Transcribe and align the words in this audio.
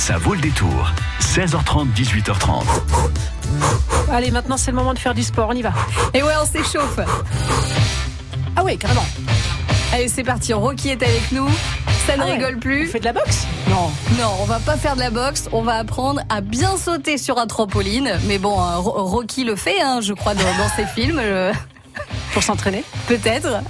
Ça 0.00 0.16
vaut 0.16 0.32
le 0.34 0.40
détour. 0.40 0.90
16h30, 1.20 1.92
18h30. 1.94 2.64
Allez, 4.10 4.30
maintenant 4.30 4.56
c'est 4.56 4.70
le 4.70 4.76
moment 4.78 4.94
de 4.94 4.98
faire 4.98 5.12
du 5.12 5.22
sport, 5.22 5.48
on 5.50 5.52
y 5.52 5.60
va. 5.62 5.72
Et 6.14 6.22
ouais, 6.22 6.32
on 6.42 6.46
s'échauffe. 6.46 6.98
Ah 8.56 8.64
ouais, 8.64 8.76
carrément. 8.76 9.04
Allez, 9.92 10.08
c'est 10.08 10.22
parti. 10.24 10.52
Rocky 10.54 10.88
est 10.88 11.02
avec 11.02 11.30
nous. 11.32 11.48
Ça 12.06 12.16
ne 12.16 12.22
Ah 12.22 12.26
ouais. 12.26 12.32
rigole 12.32 12.56
plus. 12.58 12.88
On 12.88 12.92
fait 12.92 13.00
de 13.00 13.04
la 13.04 13.12
boxe? 13.12 13.46
Non. 13.68 13.90
Non, 14.18 14.30
on 14.40 14.44
va 14.44 14.58
pas 14.58 14.76
faire 14.76 14.94
de 14.94 15.00
la 15.00 15.10
boxe. 15.10 15.48
On 15.52 15.60
va 15.62 15.74
apprendre 15.74 16.22
à 16.30 16.40
bien 16.40 16.76
sauter 16.78 17.18
sur 17.18 17.38
un 17.38 17.46
trampoline. 17.46 18.18
Mais 18.26 18.38
bon, 18.38 18.54
Ro- 18.56 19.04
Rocky 19.04 19.44
le 19.44 19.54
fait, 19.54 19.80
hein, 19.82 20.00
je 20.00 20.14
crois, 20.14 20.34
dans, 20.34 20.42
dans 20.42 20.68
ses 20.76 20.86
films. 20.86 21.20
Pour 22.32 22.42
s'entraîner 22.42 22.84
Peut-être. 23.08 23.60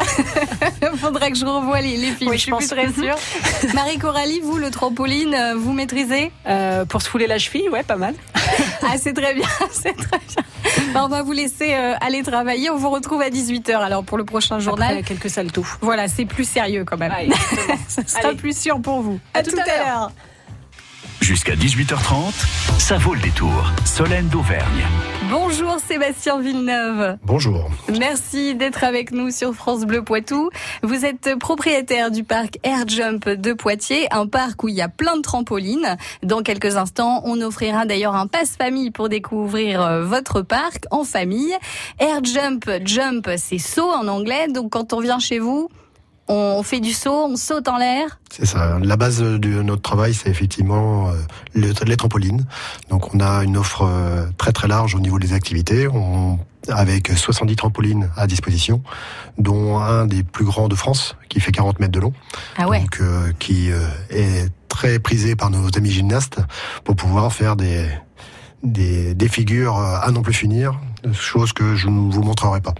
Faudrait 0.96 1.30
que 1.30 1.38
je 1.38 1.44
revoie 1.46 1.80
les, 1.80 1.96
les 1.96 2.12
films. 2.12 2.30
Oui, 2.30 2.36
je 2.36 2.40
je 2.40 2.42
suis 2.42 2.50
pense. 2.50 2.66
plus 2.66 2.76
très 2.76 2.92
sûre. 2.92 3.16
Marie 3.74 3.98
Coralie, 3.98 4.40
vous, 4.40 4.58
le 4.58 4.70
trampoline, 4.70 5.34
euh, 5.34 5.54
vous 5.56 5.72
maîtrisez? 5.72 6.30
Euh, 6.46 6.84
Pour 6.84 7.00
se 7.00 7.08
fouler 7.08 7.26
la 7.26 7.38
cheville, 7.38 7.68
ouais, 7.70 7.82
pas 7.82 7.96
mal. 7.96 8.14
Ah, 8.82 8.96
c'est 8.98 9.12
très 9.12 9.34
bien, 9.34 9.46
c'est 9.70 9.92
très 9.94 10.18
bien. 10.18 11.02
On 11.04 11.06
va 11.08 11.22
vous 11.22 11.30
laisser 11.32 11.74
euh, 11.74 11.94
aller 12.00 12.22
travailler. 12.22 12.68
On 12.70 12.76
vous 12.76 12.90
retrouve 12.90 13.20
à 13.22 13.28
18h 13.28 13.76
alors 13.76 14.02
pour 14.02 14.18
le 14.18 14.24
prochain 14.24 14.58
journal. 14.58 14.90
Après, 14.98 15.02
quelques 15.02 15.30
saltos. 15.30 15.64
Voilà, 15.82 16.08
c'est 16.08 16.24
plus 16.24 16.48
sérieux 16.48 16.84
quand 16.84 16.96
même. 16.96 17.12
Exactement. 17.20 17.76
Ça 17.86 18.02
sera 18.06 18.28
Allez. 18.28 18.36
plus 18.36 18.58
sûr 18.58 18.80
pour 18.80 19.02
vous. 19.02 19.20
À 19.34 19.42
tout 19.44 19.50
à 19.56 19.66
l'heure. 19.66 20.12
Jusqu'à 21.30 21.54
18h30, 21.54 22.80
ça 22.80 22.98
vaut 22.98 23.14
le 23.14 23.20
détour. 23.20 23.72
Solène 23.84 24.26
d'Auvergne. 24.26 24.84
Bonjour 25.30 25.78
Sébastien 25.78 26.40
Villeneuve. 26.40 27.18
Bonjour. 27.22 27.70
Merci 28.00 28.56
d'être 28.56 28.82
avec 28.82 29.12
nous 29.12 29.30
sur 29.30 29.54
France 29.54 29.84
Bleu 29.84 30.02
Poitou. 30.02 30.50
Vous 30.82 31.04
êtes 31.04 31.38
propriétaire 31.38 32.10
du 32.10 32.24
parc 32.24 32.58
Air 32.64 32.88
Jump 32.88 33.28
de 33.28 33.52
Poitiers, 33.52 34.12
un 34.12 34.26
parc 34.26 34.64
où 34.64 34.68
il 34.68 34.74
y 34.74 34.82
a 34.82 34.88
plein 34.88 35.16
de 35.18 35.22
trampolines. 35.22 35.96
Dans 36.24 36.42
quelques 36.42 36.76
instants, 36.76 37.22
on 37.24 37.40
offrira 37.42 37.86
d'ailleurs 37.86 38.16
un 38.16 38.26
passe 38.26 38.56
famille 38.56 38.90
pour 38.90 39.08
découvrir 39.08 39.82
euh, 39.82 40.02
votre 40.02 40.42
parc 40.42 40.86
en 40.90 41.04
famille. 41.04 41.54
Air 42.00 42.24
Jump, 42.24 42.68
jump, 42.84 43.30
c'est 43.36 43.58
saut 43.58 43.88
en 43.88 44.08
anglais. 44.08 44.48
Donc 44.48 44.72
quand 44.72 44.92
on 44.92 44.98
vient 44.98 45.20
chez 45.20 45.38
vous, 45.38 45.68
on 46.32 46.62
fait 46.62 46.80
du 46.80 46.92
saut, 46.92 47.26
on 47.30 47.36
saute 47.36 47.68
en 47.68 47.76
l'air. 47.78 48.18
C'est 48.30 48.46
ça. 48.46 48.78
La 48.82 48.96
base 48.96 49.20
de 49.20 49.62
notre 49.62 49.82
travail, 49.82 50.14
c'est 50.14 50.28
effectivement 50.30 51.08
euh, 51.08 51.12
le- 51.54 51.72
les 51.84 51.96
trampolines. 51.96 52.44
Donc, 52.88 53.14
on 53.14 53.20
a 53.20 53.42
une 53.44 53.56
offre 53.56 53.82
euh, 53.82 54.26
très 54.38 54.52
très 54.52 54.68
large 54.68 54.94
au 54.94 55.00
niveau 55.00 55.18
des 55.18 55.32
activités. 55.32 55.88
On, 55.88 56.38
avec 56.68 57.08
70 57.08 57.56
trampolines 57.56 58.10
à 58.16 58.26
disposition, 58.26 58.82
dont 59.38 59.78
un 59.78 60.06
des 60.06 60.22
plus 60.22 60.44
grands 60.44 60.68
de 60.68 60.74
France, 60.74 61.16
qui 61.28 61.40
fait 61.40 61.52
40 61.52 61.80
mètres 61.80 61.92
de 61.92 62.00
long. 62.00 62.12
Ah 62.56 62.68
ouais. 62.68 62.80
Donc, 62.80 62.98
euh, 63.00 63.32
qui 63.38 63.72
euh, 63.72 63.80
est 64.10 64.48
très 64.68 64.98
prisé 64.98 65.34
par 65.36 65.50
nos 65.50 65.66
amis 65.76 65.90
gymnastes 65.90 66.38
pour 66.84 66.94
pouvoir 66.96 67.32
faire 67.32 67.56
des, 67.56 67.88
des, 68.62 69.14
des 69.14 69.28
figures 69.28 69.78
euh, 69.78 69.96
à 70.02 70.10
non 70.10 70.22
plus 70.22 70.34
finir, 70.34 70.78
chose 71.14 71.52
que 71.52 71.76
je 71.76 71.88
ne 71.88 72.12
vous 72.12 72.22
montrerai 72.22 72.60
pas. 72.60 72.74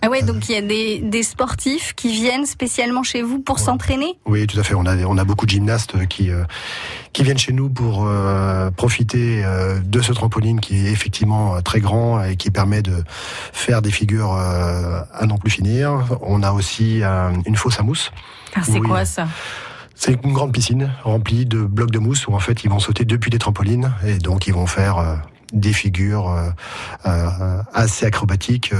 Ah 0.00 0.08
ouais, 0.08 0.22
donc 0.22 0.48
il 0.48 0.54
y 0.54 0.56
a 0.56 0.62
des, 0.62 1.00
des 1.00 1.22
sportifs 1.22 1.92
qui 1.94 2.12
viennent 2.12 2.46
spécialement 2.46 3.02
chez 3.02 3.20
vous 3.20 3.38
pour 3.38 3.58
s'entraîner? 3.58 4.16
Oui, 4.24 4.46
tout 4.46 4.58
à 4.58 4.62
fait. 4.62 4.74
On 4.74 4.86
a, 4.86 4.96
on 5.04 5.18
a 5.18 5.24
beaucoup 5.24 5.44
de 5.44 5.50
gymnastes 5.50 6.06
qui, 6.08 6.30
euh, 6.30 6.44
qui 7.12 7.24
viennent 7.24 7.38
chez 7.38 7.52
nous 7.52 7.68
pour 7.68 8.06
euh, 8.06 8.70
profiter 8.70 9.44
euh, 9.44 9.80
de 9.80 10.00
ce 10.00 10.12
trampoline 10.12 10.60
qui 10.60 10.86
est 10.86 10.90
effectivement 10.90 11.56
euh, 11.56 11.60
très 11.60 11.80
grand 11.80 12.24
et 12.24 12.36
qui 12.36 12.50
permet 12.50 12.80
de 12.80 13.04
faire 13.52 13.82
des 13.82 13.90
figures 13.90 14.34
euh, 14.34 15.00
à 15.12 15.26
non 15.26 15.36
plus 15.36 15.50
finir. 15.50 16.06
On 16.22 16.42
a 16.42 16.52
aussi 16.52 17.02
euh, 17.02 17.30
une 17.44 17.56
fosse 17.56 17.78
à 17.78 17.82
mousse. 17.82 18.10
Ah, 18.54 18.60
C'est 18.62 18.80
quoi 18.80 19.04
ça? 19.04 19.28
C'est 20.00 20.12
une 20.24 20.32
grande 20.32 20.52
piscine 20.52 20.92
remplie 21.02 21.44
de 21.44 21.60
blocs 21.60 21.90
de 21.90 21.98
mousse 21.98 22.28
où 22.28 22.34
en 22.34 22.38
fait 22.38 22.62
ils 22.62 22.70
vont 22.70 22.78
sauter 22.78 23.04
depuis 23.04 23.32
des 23.32 23.38
trampolines 23.38 23.92
et 24.06 24.18
donc 24.18 24.46
ils 24.46 24.54
vont 24.54 24.68
faire 24.68 24.98
euh, 24.98 25.16
des 25.52 25.72
figures 25.72 26.30
euh, 26.30 26.50
euh, 27.06 27.62
assez 27.74 28.06
acrobatiques 28.06 28.72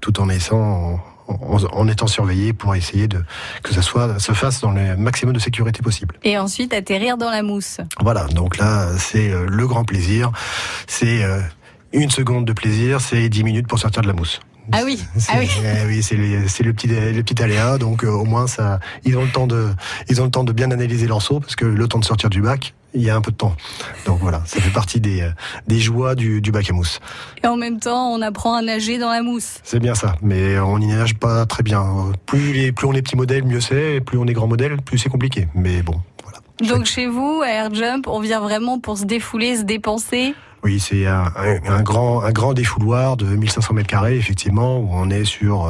tout 0.00 0.20
en 0.20 0.28
étant 0.28 1.00
en, 1.28 1.64
en 1.72 1.88
étant 1.88 2.08
surveillés 2.08 2.52
pour 2.52 2.74
essayer 2.74 3.06
de 3.06 3.22
que 3.62 3.72
ça 3.72 3.80
soit 3.80 4.18
se 4.18 4.32
fasse 4.32 4.60
dans 4.60 4.72
le 4.72 4.96
maximum 4.96 5.34
de 5.34 5.38
sécurité 5.38 5.82
possible. 5.82 6.16
Et 6.24 6.36
ensuite 6.36 6.74
atterrir 6.74 7.16
dans 7.16 7.30
la 7.30 7.44
mousse. 7.44 7.78
Voilà, 8.00 8.26
donc 8.26 8.58
là 8.58 8.88
c'est 8.98 9.30
le 9.30 9.66
grand 9.68 9.84
plaisir, 9.84 10.32
c'est 10.88 11.22
une 11.92 12.10
seconde 12.10 12.44
de 12.44 12.52
plaisir, 12.52 13.00
c'est 13.00 13.28
dix 13.28 13.44
minutes 13.44 13.68
pour 13.68 13.78
sortir 13.78 14.02
de 14.02 14.08
la 14.08 14.14
mousse. 14.14 14.40
Ah 14.72 14.82
oui, 14.84 15.02
C'est, 15.16 15.32
ah 15.32 15.38
oui. 15.38 15.48
oui, 15.86 16.02
c'est 16.02 16.16
le, 16.16 16.72
petit 16.72 16.86
le 16.88 17.22
petit 17.22 17.42
aléa. 17.42 17.78
Donc 17.78 18.04
euh, 18.04 18.08
au 18.08 18.24
moins 18.24 18.46
ça, 18.46 18.80
ils 19.04 19.16
ont 19.16 19.22
le 19.22 19.30
temps 19.30 19.46
de 19.46 19.68
ils 20.08 20.20
ont 20.20 20.24
le 20.24 20.30
temps 20.30 20.44
de 20.44 20.52
bien 20.52 20.70
analyser 20.70 21.06
leur 21.06 21.22
saut 21.22 21.40
parce 21.40 21.56
que 21.56 21.64
le 21.64 21.88
temps 21.88 21.98
de 21.98 22.04
sortir 22.04 22.30
du 22.30 22.40
bac, 22.40 22.74
il 22.94 23.02
y 23.02 23.10
a 23.10 23.16
un 23.16 23.20
peu 23.20 23.30
de 23.30 23.36
temps. 23.36 23.54
Donc 24.06 24.20
voilà, 24.20 24.42
ça 24.46 24.60
fait 24.60 24.70
partie 24.70 25.00
des 25.00 25.22
euh, 25.22 25.30
des 25.66 25.78
joies 25.78 26.14
du, 26.14 26.40
du 26.40 26.50
bac 26.50 26.68
à 26.70 26.72
mousse. 26.72 27.00
Et 27.44 27.46
en 27.46 27.56
même 27.56 27.78
temps, 27.78 28.12
on 28.12 28.22
apprend 28.22 28.54
à 28.54 28.62
nager 28.62 28.98
dans 28.98 29.10
la 29.10 29.22
mousse. 29.22 29.60
C'est 29.62 29.80
bien 29.80 29.94
ça, 29.94 30.16
mais 30.22 30.58
on 30.58 30.78
n'y 30.78 30.88
nage 30.88 31.14
pas 31.16 31.46
très 31.46 31.62
bien. 31.62 32.12
Plus 32.26 32.52
les 32.52 32.72
plus 32.72 32.86
on 32.86 32.92
est 32.92 33.02
petit 33.02 33.16
modèle, 33.16 33.44
mieux 33.44 33.60
c'est. 33.60 34.00
Plus 34.00 34.18
on 34.18 34.26
est 34.26 34.32
grand 34.32 34.46
modèle, 34.48 34.76
plus 34.82 34.98
c'est 34.98 35.08
compliqué. 35.08 35.48
Mais 35.54 35.82
bon, 35.82 36.00
voilà. 36.22 36.38
Donc 36.72 36.86
chez 36.86 37.06
vous, 37.06 37.42
à 37.44 37.48
Air 37.48 37.74
Jump, 37.74 38.06
on 38.08 38.20
vient 38.20 38.40
vraiment 38.40 38.78
pour 38.78 38.98
se 38.98 39.04
défouler, 39.04 39.56
se 39.56 39.62
dépenser. 39.62 40.34
Oui, 40.66 40.80
c'est 40.80 41.06
un, 41.06 41.30
grand, 41.82 42.22
un 42.22 42.32
grand 42.32 42.52
défouloir 42.52 43.16
de 43.16 43.24
1500 43.24 43.72
mètres 43.72 43.86
carrés, 43.86 44.16
effectivement, 44.16 44.78
où 44.78 44.88
on 44.90 45.10
est 45.10 45.24
sur 45.24 45.66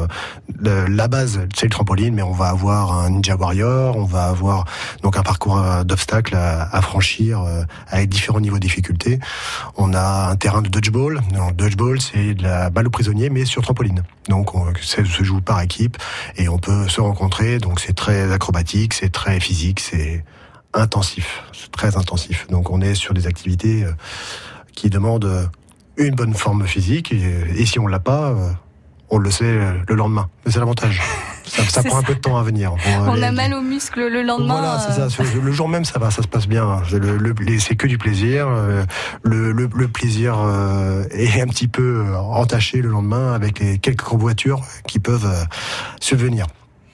euh, 0.65 0.87
la 0.89 1.07
base, 1.07 1.39
c'est 1.55 1.67
le 1.67 1.69
trampoline, 1.69 2.15
mais 2.15 2.23
on 2.23 2.31
va 2.31 2.47
avoir 2.47 2.97
un 2.97 3.11
Ninja 3.11 3.35
Warrior, 3.35 3.95
on 3.95 4.05
va 4.05 4.23
avoir 4.23 4.65
donc 5.03 5.15
un 5.15 5.21
parcours 5.21 5.59
euh, 5.59 5.83
d'obstacles 5.83 6.35
à, 6.35 6.81
franchir 6.81 7.41
euh, 7.41 7.61
avec 7.89 8.09
différents 8.09 8.39
niveaux 8.39 8.55
de 8.55 8.61
difficulté. 8.61 9.19
On 9.75 9.93
a 9.93 10.31
un 10.31 10.35
terrain 10.35 10.63
de 10.63 10.67
dodgeball. 10.67 11.21
Alors, 11.31 11.51
dodgeball, 11.51 12.01
c'est 12.01 12.33
de 12.33 12.41
la 12.41 12.71
balle 12.71 12.87
au 12.87 12.89
prisonnier, 12.89 13.29
mais 13.29 13.45
sur 13.45 13.61
trampoline. 13.61 14.01
Donc, 14.29 14.55
on, 14.55 14.73
ça 14.81 15.05
se 15.05 15.23
joue 15.23 15.41
par 15.41 15.61
équipe 15.61 15.97
et 16.37 16.49
on 16.49 16.57
peut 16.57 16.87
se 16.87 17.01
rencontrer. 17.01 17.59
Donc, 17.59 17.81
c'est 17.81 17.93
très 17.93 18.31
acrobatique, 18.31 18.95
c'est 18.95 19.11
très 19.11 19.39
physique, 19.39 19.79
c'est 19.79 20.25
intensif, 20.73 21.43
c'est 21.53 21.71
très 21.71 21.97
intensif. 21.97 22.47
Donc, 22.47 22.71
on 22.71 22.81
est 22.81 22.95
sur 22.95 23.13
des 23.13 23.27
activités 23.27 23.85
qui 24.77 24.89
demandent 24.91 25.25
euh, 25.25 25.43
une 25.97 26.13
bonne 26.13 26.35
forme 26.35 26.67
physique 26.67 27.11
et, 27.11 27.21
et 27.57 27.65
si 27.65 27.79
on 27.79 27.87
l'a 27.87 27.99
pas, 27.99 28.29
euh, 28.29 28.51
on 29.09 29.17
le 29.17 29.31
sait 29.31 29.43
euh, 29.45 29.71
le 29.89 29.95
lendemain. 29.95 30.29
Mais 30.45 30.51
c'est 30.51 30.59
l'avantage. 30.59 31.01
Ça, 31.47 31.63
ça 31.63 31.81
prend 31.81 31.97
un 31.99 32.03
peu 32.03 32.13
de 32.13 32.19
temps 32.19 32.35
à 32.37 32.43
venir. 32.43 32.73
On 33.07 33.13
les- 33.13 33.23
a 33.23 33.31
mal 33.31 33.53
aux 33.53 33.61
muscles 33.61 34.09
le 34.11 34.21
lendemain. 34.21 34.57
voilà, 34.59 34.79
c'est 34.79 34.99
euh, 35.01 35.09
ça. 35.09 35.23
Le 35.41 35.51
jour 35.53 35.69
même, 35.69 35.85
ça 35.85 35.97
va, 35.97 36.11
ça 36.11 36.21
se 36.21 36.27
passe 36.27 36.45
bien. 36.45 36.81
C'est 37.59 37.75
que 37.77 37.87
du 37.87 37.97
plaisir. 37.97 38.47
euh, 38.49 38.83
Le, 39.23 39.53
le- 39.53 39.69
le 39.73 39.87
plaisir 39.87 40.35
euh, 40.37 41.05
est 41.11 41.39
un 41.41 41.47
petit 41.47 41.69
peu 41.69 42.03
euh, 42.05 42.17
entaché 42.17 42.81
le 42.81 42.89
lendemain 42.89 43.33
avec 43.33 43.59
les 43.59 43.77
quelques 43.77 44.01
courbatures 44.01 44.59
qui 44.89 44.99
peuvent 44.99 45.25
euh, 45.25 45.45
subvenir. 46.01 46.47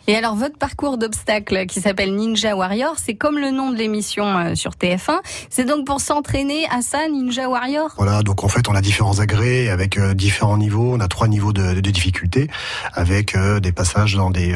Et 0.08 0.16
alors, 0.16 0.36
votre 0.36 0.58
parcours 0.58 0.98
d'obstacles 0.98 1.66
qui 1.66 1.80
s'appelle 1.80 2.16
Ninja 2.16 2.56
Warrior, 2.56 2.96
c'est 2.98 3.16
comme 3.16 3.38
le 3.38 3.52
nom 3.52 3.72
de 3.72 3.78
l'émission 3.78 4.26
euh, 4.26 4.56
sur 4.56 4.72
TF1. 4.72 5.20
C'est 5.50 5.66
donc 5.66 5.86
pour 5.86 6.02
s'entraîner 6.02 6.66
à 6.70 6.82
ça, 6.82 7.08
Ninja 7.08 7.48
Warrior? 7.48 7.94
Voilà, 7.98 8.22
donc 8.22 8.44
en 8.44 8.50
fait, 8.50 8.68
on 8.68 8.76
a 8.76 8.82
différents 8.82 9.20
agrès 9.20 9.70
avec 9.70 9.98
euh, 9.98 10.14
différents 10.14 10.58
niveaux. 10.58 10.94
On 10.94 11.00
a 11.00 11.08
trois 11.08 11.28
niveaux 11.28 11.54
de, 11.54 11.80
de 11.80 11.90
difficulté, 11.90 12.50
avec 12.94 13.36
euh, 13.36 13.60
des 13.60 13.72
passages 13.72 14.16
dans 14.16 14.30
des 14.30 14.54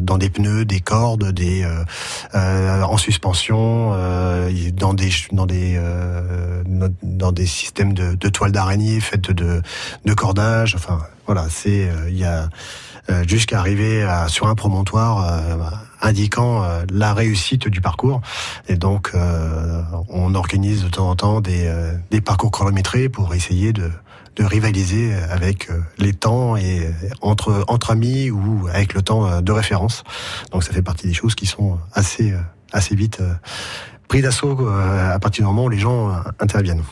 dans 0.00 0.18
des 0.18 0.30
pneus, 0.30 0.64
des 0.64 0.80
cordes, 0.80 1.32
des 1.32 1.64
euh, 2.34 2.82
en 2.82 2.96
suspension, 2.96 3.92
euh, 3.94 4.50
dans 4.72 4.94
des 4.94 5.10
dans 5.32 5.46
des 5.46 5.74
euh, 5.76 6.62
dans 7.02 7.32
des 7.32 7.46
systèmes 7.46 7.92
de, 7.92 8.14
de 8.14 8.28
toiles 8.28 8.52
d'araignée 8.52 9.00
faites 9.00 9.30
de 9.30 9.62
de 10.04 10.14
cordage. 10.14 10.74
Enfin, 10.74 11.00
voilà, 11.26 11.46
c'est 11.48 11.88
il 12.08 12.18
y 12.18 12.24
a 12.24 12.48
jusqu'à 13.26 13.58
arriver 13.58 14.02
à, 14.02 14.28
sur 14.28 14.46
un 14.46 14.54
promontoire 14.54 15.26
euh, 15.26 15.56
indiquant 16.00 16.62
euh, 16.62 16.84
la 16.90 17.14
réussite 17.14 17.68
du 17.68 17.80
parcours. 17.80 18.20
Et 18.68 18.76
donc, 18.76 19.10
euh, 19.14 19.82
on 20.08 20.34
organise 20.34 20.84
de 20.84 20.88
temps 20.88 21.10
en 21.10 21.16
temps 21.16 21.40
des, 21.40 21.66
euh, 21.66 21.94
des 22.10 22.20
parcours 22.20 22.50
chronométrés 22.50 23.08
pour 23.08 23.34
essayer 23.34 23.72
de, 23.72 23.90
de 24.36 24.44
rivaliser 24.44 25.14
avec 25.30 25.70
euh, 25.70 25.80
les 25.98 26.12
temps 26.12 26.56
et 26.56 26.86
euh, 26.86 26.90
entre 27.20 27.64
entre 27.68 27.90
amis 27.90 28.30
ou 28.30 28.68
avec 28.72 28.94
le 28.94 29.02
temps 29.02 29.26
euh, 29.26 29.40
de 29.40 29.52
référence. 29.52 30.04
Donc, 30.52 30.64
ça 30.64 30.72
fait 30.72 30.82
partie 30.82 31.06
des 31.06 31.14
choses 31.14 31.34
qui 31.34 31.46
sont 31.46 31.78
assez 31.92 32.32
euh, 32.32 32.38
assez 32.72 32.94
vite 32.94 33.20
euh, 33.20 33.34
pris 34.08 34.22
d'assaut 34.22 34.56
euh, 34.60 35.14
à 35.14 35.18
partir 35.18 35.44
du 35.44 35.46
moment 35.48 35.64
où 35.64 35.68
les 35.68 35.78
gens 35.78 36.10
euh, 36.10 36.14
interviennent. 36.40 36.82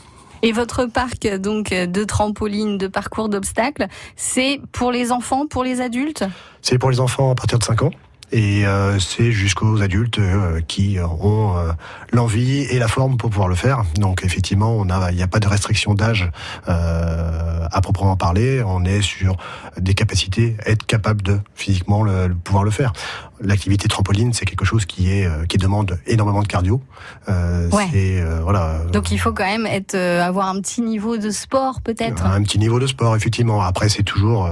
Et 0.43 0.53
votre 0.53 0.87
parc 0.87 1.27
donc 1.37 1.71
de 1.71 2.05
trampoline, 2.05 2.79
de 2.79 2.87
parcours 2.87 3.29
d'obstacles, 3.29 3.87
c'est 4.17 4.61
pour 4.73 4.93
les 4.93 5.13
enfants, 5.13 5.47
pour 5.47 5.65
les 5.65 5.81
adultes? 5.81 6.25
C'est 6.63 6.79
pour 6.79 6.91
les 6.91 7.01
enfants 7.01 7.31
à 7.31 7.35
partir 7.35 7.59
de 7.59 7.65
5 7.65 7.83
ans. 7.83 7.91
Et 8.31 8.67
euh, 8.67 8.99
c'est 8.99 9.33
jusqu'aux 9.33 9.81
adultes 9.81 10.19
euh, 10.19 10.61
qui 10.61 10.99
ont 11.01 11.57
euh, 11.57 11.73
l'envie 12.13 12.61
et 12.61 12.79
la 12.79 12.89
forme 12.89 13.17
pour 13.17 13.31
pouvoir 13.31 13.49
le 13.49 13.55
faire. 13.55 13.85
Donc 13.97 14.23
effectivement, 14.25 14.75
on 14.77 14.91
a, 14.91 15.11
il 15.11 15.17
n'y 15.17 15.23
a 15.23 15.27
pas 15.29 15.41
de 15.41 15.49
restriction 15.49 15.95
d'âge 15.95 16.31
euh, 16.69 17.67
à 17.71 17.81
proprement 17.81 18.17
parler. 18.17 18.63
On 18.67 18.85
est 18.85 19.01
sur 19.03 19.37
des 19.79 19.95
capacités, 19.95 20.57
être 20.67 20.85
capable 20.87 21.23
de 21.23 21.41
physiquement 21.55 22.03
le, 22.03 22.29
le- 22.29 22.35
pouvoir 22.35 22.65
le 22.65 22.71
faire. 22.71 22.93
l'activité 23.41 23.89
trampoline, 23.89 24.33
c'est 24.33 24.45
quelque 24.45 24.65
chose 24.65 24.85
qui 24.85 25.11
est 25.13 25.25
euh, 25.27 25.45
qui 25.47 25.57
demande 25.59 25.99
énormément 26.07 26.43
de 26.43 26.49
cardio. 26.49 26.83
Euh, 27.29 27.71
euh, 27.95 28.41
voilà. 28.43 28.81
Donc 28.93 29.11
il 29.11 29.19
faut 29.19 29.33
quand 29.33 29.45
même 29.47 29.67
être 29.67 29.95
avoir 29.97 30.49
un 30.49 30.61
petit 30.61 30.83
niveau 30.83 31.17
de 31.17 31.31
sport 31.31 31.81
peut-être. 31.83 32.25
Un 32.27 32.43
petit 32.43 32.59
niveau 32.59 32.79
de 32.79 32.87
sport 32.87 33.17
effectivement. 33.17 33.63
Après 33.63 33.89
c'est 33.89 34.03
toujours 34.03 34.49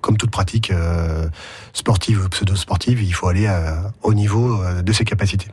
comme 0.00 0.16
toute 0.16 0.30
pratique 0.30 0.72
sportive 1.72 2.24
ou 2.24 2.28
pseudo 2.28 2.54
sportive, 2.56 3.02
il 3.02 3.12
faut 3.12 3.17
aller 3.26 3.50
au 4.02 4.14
niveau 4.14 4.60
de 4.82 4.92
ses 4.92 5.04
capacités. 5.04 5.48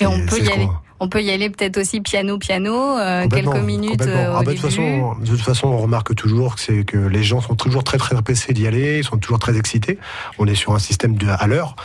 Et 0.00 0.06
on 0.06 0.26
peut 0.26 0.38
y 0.38 0.50
aller. 0.50 0.68
On 1.00 1.08
peut 1.08 1.22
y 1.22 1.30
aller 1.30 1.50
peut-être 1.50 1.78
aussi 1.78 2.00
piano 2.00 2.38
piano, 2.38 2.96
quelques 3.28 3.56
minutes. 3.56 4.02
Ah 4.06 4.42
bah, 4.44 4.52
de, 4.52 4.52
toute 4.52 4.60
façon, 4.60 5.14
de 5.18 5.26
toute 5.26 5.40
façon, 5.40 5.68
on 5.68 5.78
remarque 5.78 6.14
toujours 6.14 6.56
que 6.56 6.60
c'est 6.60 6.84
que 6.84 6.98
les 6.98 7.22
gens 7.22 7.40
sont 7.40 7.56
toujours 7.56 7.82
très 7.82 7.98
très 7.98 8.20
pressés 8.22 8.52
d'y 8.52 8.66
aller, 8.66 8.98
ils 8.98 9.04
sont 9.04 9.16
toujours 9.16 9.38
très 9.38 9.56
excités. 9.56 9.98
On 10.38 10.46
est 10.46 10.54
sur 10.54 10.74
un 10.74 10.78
système 10.78 11.16
de 11.16 11.26
à 11.28 11.46
l'heure, 11.46 11.76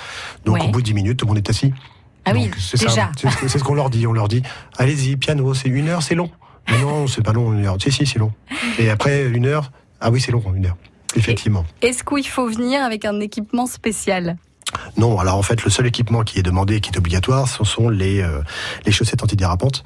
donc 0.45 0.61
au 0.61 0.67
bout 0.67 0.81
de 0.81 0.85
10 0.85 0.93
minutes, 0.93 1.21
on 1.25 1.35
est 1.35 1.49
assis. 1.49 1.73
Ah 2.27 2.31
oui, 2.33 2.51
déjà. 2.73 3.09
C'est 3.15 3.57
ce 3.57 3.63
qu'on 3.63 3.73
leur 3.73 3.89
dit. 3.89 4.05
On 4.05 4.13
leur 4.13 4.27
dit, 4.27 4.43
allez-y, 4.77 5.15
piano, 5.15 5.53
c'est 5.53 5.69
une 5.69 5.87
heure, 5.87 6.03
c'est 6.03 6.15
long. 6.15 6.29
non, 6.81 7.07
c'est 7.07 7.21
pas 7.21 7.31
long, 7.31 7.53
une 7.53 7.65
heure. 7.65 7.77
Si, 7.81 7.91
si, 7.91 8.05
c'est 8.05 8.19
long. 8.19 8.33
Et 8.77 8.89
après, 8.89 9.25
une 9.27 9.45
heure, 9.45 9.71
ah 10.01 10.11
oui, 10.11 10.19
c'est 10.19 10.31
long, 10.31 10.43
une 10.53 10.65
heure. 10.65 10.77
Effectivement. 11.15 11.65
Est-ce 11.81 12.03
qu'il 12.03 12.27
faut 12.27 12.47
venir 12.47 12.83
avec 12.83 13.05
un 13.05 13.19
équipement 13.21 13.65
spécial? 13.65 14.37
Non, 14.97 15.19
alors 15.19 15.37
en 15.37 15.43
fait, 15.43 15.63
le 15.63 15.69
seul 15.69 15.85
équipement 15.85 16.23
qui 16.23 16.39
est 16.39 16.43
demandé, 16.43 16.81
qui 16.81 16.91
est 16.91 16.97
obligatoire, 16.97 17.47
ce 17.47 17.63
sont 17.63 17.89
les 17.89 18.21
euh, 18.21 18.41
les 18.85 18.91
chaussettes 18.91 19.23
antidérapantes 19.23 19.83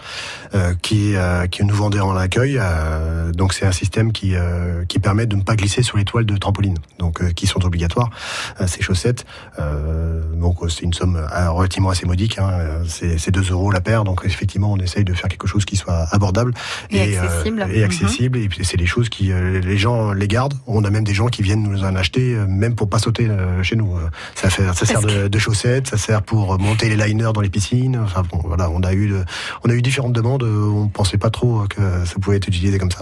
euh, 0.56 0.74
qui 0.82 1.16
euh, 1.16 1.48
qui 1.48 1.64
nous 1.64 1.76
vendaient 1.76 2.00
en 2.00 2.16
accueil. 2.16 2.58
Euh, 2.60 3.32
donc 3.32 3.54
c'est 3.54 3.66
un 3.66 3.72
système 3.72 4.12
qui 4.12 4.36
euh, 4.36 4.86
qui 4.86 5.00
permet 5.00 5.26
de 5.26 5.36
ne 5.36 5.42
pas 5.42 5.56
glisser 5.56 5.84
sur 5.84 5.98
les 5.98 6.06
toiles 6.06 6.26
de 6.26 6.38
trampoline, 6.38 6.78
donc 7.00 7.34
qui 7.34 7.48
sont 7.48 7.64
obligatoires 7.66 8.10
ces 8.66 8.82
chaussettes. 8.82 9.26
donc 10.36 10.58
c'est 10.70 10.82
une 10.82 10.94
somme 10.94 11.20
relativement 11.50 11.90
assez 11.90 12.06
modique, 12.06 12.38
hein, 12.38 12.52
c'est 12.88 13.32
2 13.32 13.52
euros 13.52 13.72
la 13.72 13.82
paire. 13.82 14.04
Donc 14.04 14.22
effectivement, 14.26 14.72
on 14.72 14.78
essaye 14.78 15.04
de 15.04 15.14
faire 15.14 15.30
quelque 15.30 15.48
chose 15.48 15.66
qui 15.66 15.76
soit 15.76 16.08
abordable 16.12 16.54
et, 16.90 17.18
accessible. 17.18 17.68
et 17.72 17.84
accessible. 17.84 18.38
Et 18.38 18.50
c'est 18.64 18.78
des 18.78 18.86
choses 18.86 19.10
qui 19.10 19.32
les 19.32 19.78
gens 19.78 20.14
les 20.14 20.28
gardent. 20.28 20.56
On 20.68 20.84
a 20.84 20.90
même 20.90 21.04
des 21.04 21.14
gens 21.14 21.28
qui 21.28 21.42
viennent 21.42 21.64
nous 21.64 21.84
en 21.84 21.96
acheter, 21.96 22.36
même 22.48 22.76
pour 22.76 22.90
pas 22.90 23.00
sauter 23.00 23.28
chez 23.64 23.76
nous. 23.76 23.98
Ça 24.36 24.50
fait 24.50 24.71
ça 24.74 24.86
sert 24.86 25.02
de, 25.02 25.40
chaussettes, 25.40 25.88
ça 25.88 25.98
sert 25.98 26.22
pour 26.22 26.60
monter 26.60 26.90
les 26.90 26.96
liners 26.96 27.32
dans 27.34 27.42
les 27.42 27.50
piscines. 27.50 27.98
Enfin 27.98 28.24
bon, 28.30 28.42
voilà, 28.44 28.70
on 28.70 28.82
a 28.84 28.94
eu, 28.94 29.14
on 29.64 29.70
a 29.70 29.74
eu 29.74 29.82
différentes 29.82 30.14
demandes. 30.14 30.44
On 30.44 30.88
pensait 30.88 31.18
pas 31.18 31.30
trop 31.30 31.64
que 31.70 31.82
ça 32.06 32.16
pouvait 32.20 32.38
être 32.38 32.48
utilisé 32.48 32.78
comme 32.78 32.92
ça. 32.92 33.02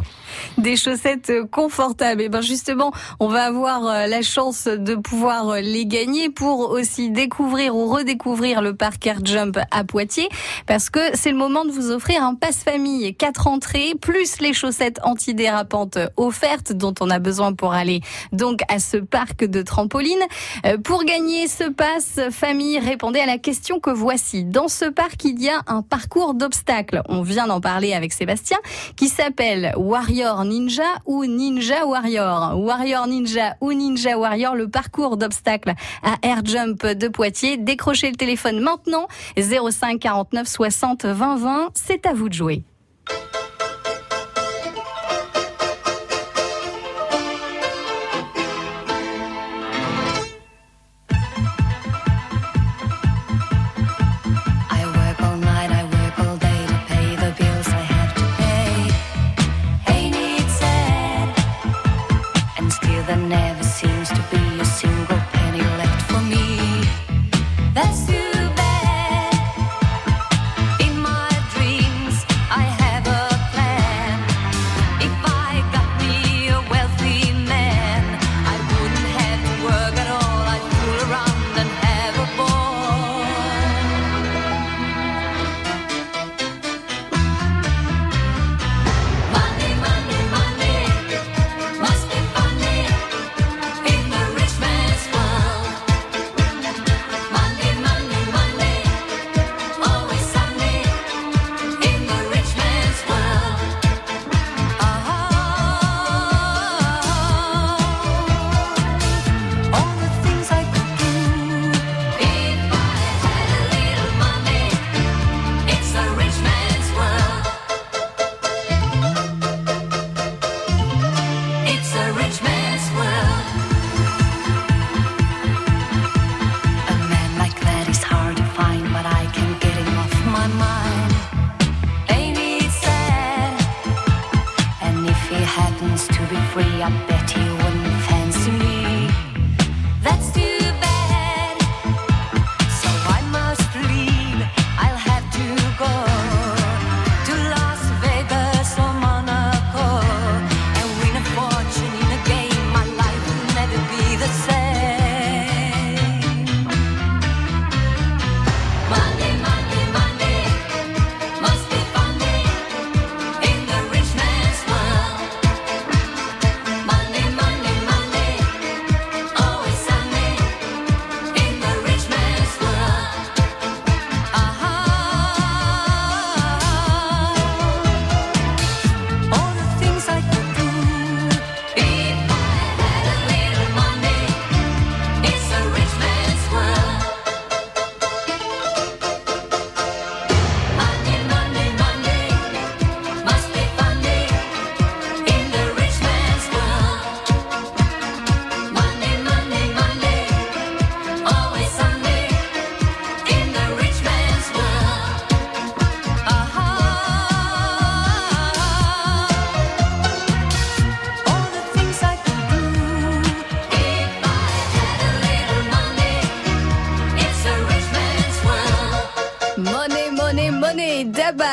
Des 0.57 0.75
chaussettes 0.75 1.31
confortables. 1.51 2.21
Et 2.21 2.29
ben 2.29 2.41
justement, 2.41 2.91
on 3.19 3.27
va 3.27 3.43
avoir 3.43 3.85
euh, 3.85 4.07
la 4.07 4.21
chance 4.21 4.65
de 4.65 4.95
pouvoir 4.95 5.49
euh, 5.49 5.59
les 5.61 5.85
gagner 5.85 6.29
pour 6.29 6.71
aussi 6.71 7.09
découvrir 7.09 7.75
ou 7.75 7.87
redécouvrir 7.87 8.61
le 8.61 8.75
parc 8.75 9.05
Air 9.07 9.19
Jump 9.23 9.59
à 9.71 9.83
Poitiers, 9.83 10.29
parce 10.65 10.89
que 10.89 10.99
c'est 11.13 11.31
le 11.31 11.37
moment 11.37 11.65
de 11.65 11.71
vous 11.71 11.91
offrir 11.91 12.23
un 12.23 12.35
passe 12.35 12.63
famille, 12.63 13.15
quatre 13.15 13.47
entrées 13.47 13.93
plus 13.99 14.39
les 14.39 14.53
chaussettes 14.53 14.99
antidérapantes 15.03 15.97
offertes 16.17 16.73
dont 16.73 16.93
on 16.99 17.09
a 17.09 17.19
besoin 17.19 17.53
pour 17.53 17.73
aller 17.73 18.01
donc 18.31 18.61
à 18.69 18.79
ce 18.79 18.97
parc 18.97 19.45
de 19.45 19.61
trampoline. 19.61 20.19
Euh, 20.65 20.77
pour 20.77 21.03
gagner 21.03 21.47
ce 21.59 21.69
passe 21.69 22.21
famille, 22.31 22.79
répondez 22.79 23.19
à 23.19 23.25
la 23.25 23.37
question 23.37 23.81
que 23.81 23.89
voici. 23.89 24.45
Dans 24.45 24.69
ce 24.69 24.85
parc, 24.85 25.25
il 25.25 25.43
y 25.43 25.49
a 25.49 25.61
un 25.67 25.81
parcours 25.81 26.33
d'obstacles. 26.33 27.01
On 27.09 27.21
vient 27.21 27.47
d'en 27.47 27.59
parler 27.59 27.93
avec 27.93 28.13
Sébastien, 28.13 28.57
qui 28.95 29.09
s'appelle 29.09 29.73
Warrior 29.75 30.45
Ninja 30.45 30.87
ou 31.05 31.25
Ninja 31.25 31.85
Warrior. 31.85 32.57
Warrior 32.57 33.07
Ninja 33.07 33.57
ou 33.59 33.73
Ninja 33.73 34.17
Warrior, 34.17 34.55
le 34.55 34.69
parcours 34.69 35.17
d'obstacles 35.17 35.73
à 36.01 36.15
Air 36.25 36.45
Jump 36.45 36.85
de 36.85 37.09
Poitiers. 37.09 37.57
Décrochez 37.57 38.09
le 38.09 38.15
téléphone 38.15 38.61
maintenant, 38.61 39.07
05 39.37 39.99
49 39.99 40.47
60 40.47 41.05
20 41.05 41.35
20. 41.35 41.69
C'est 41.73 42.05
à 42.05 42.13
vous 42.13 42.29
de 42.29 42.33
jouer. 42.35 42.63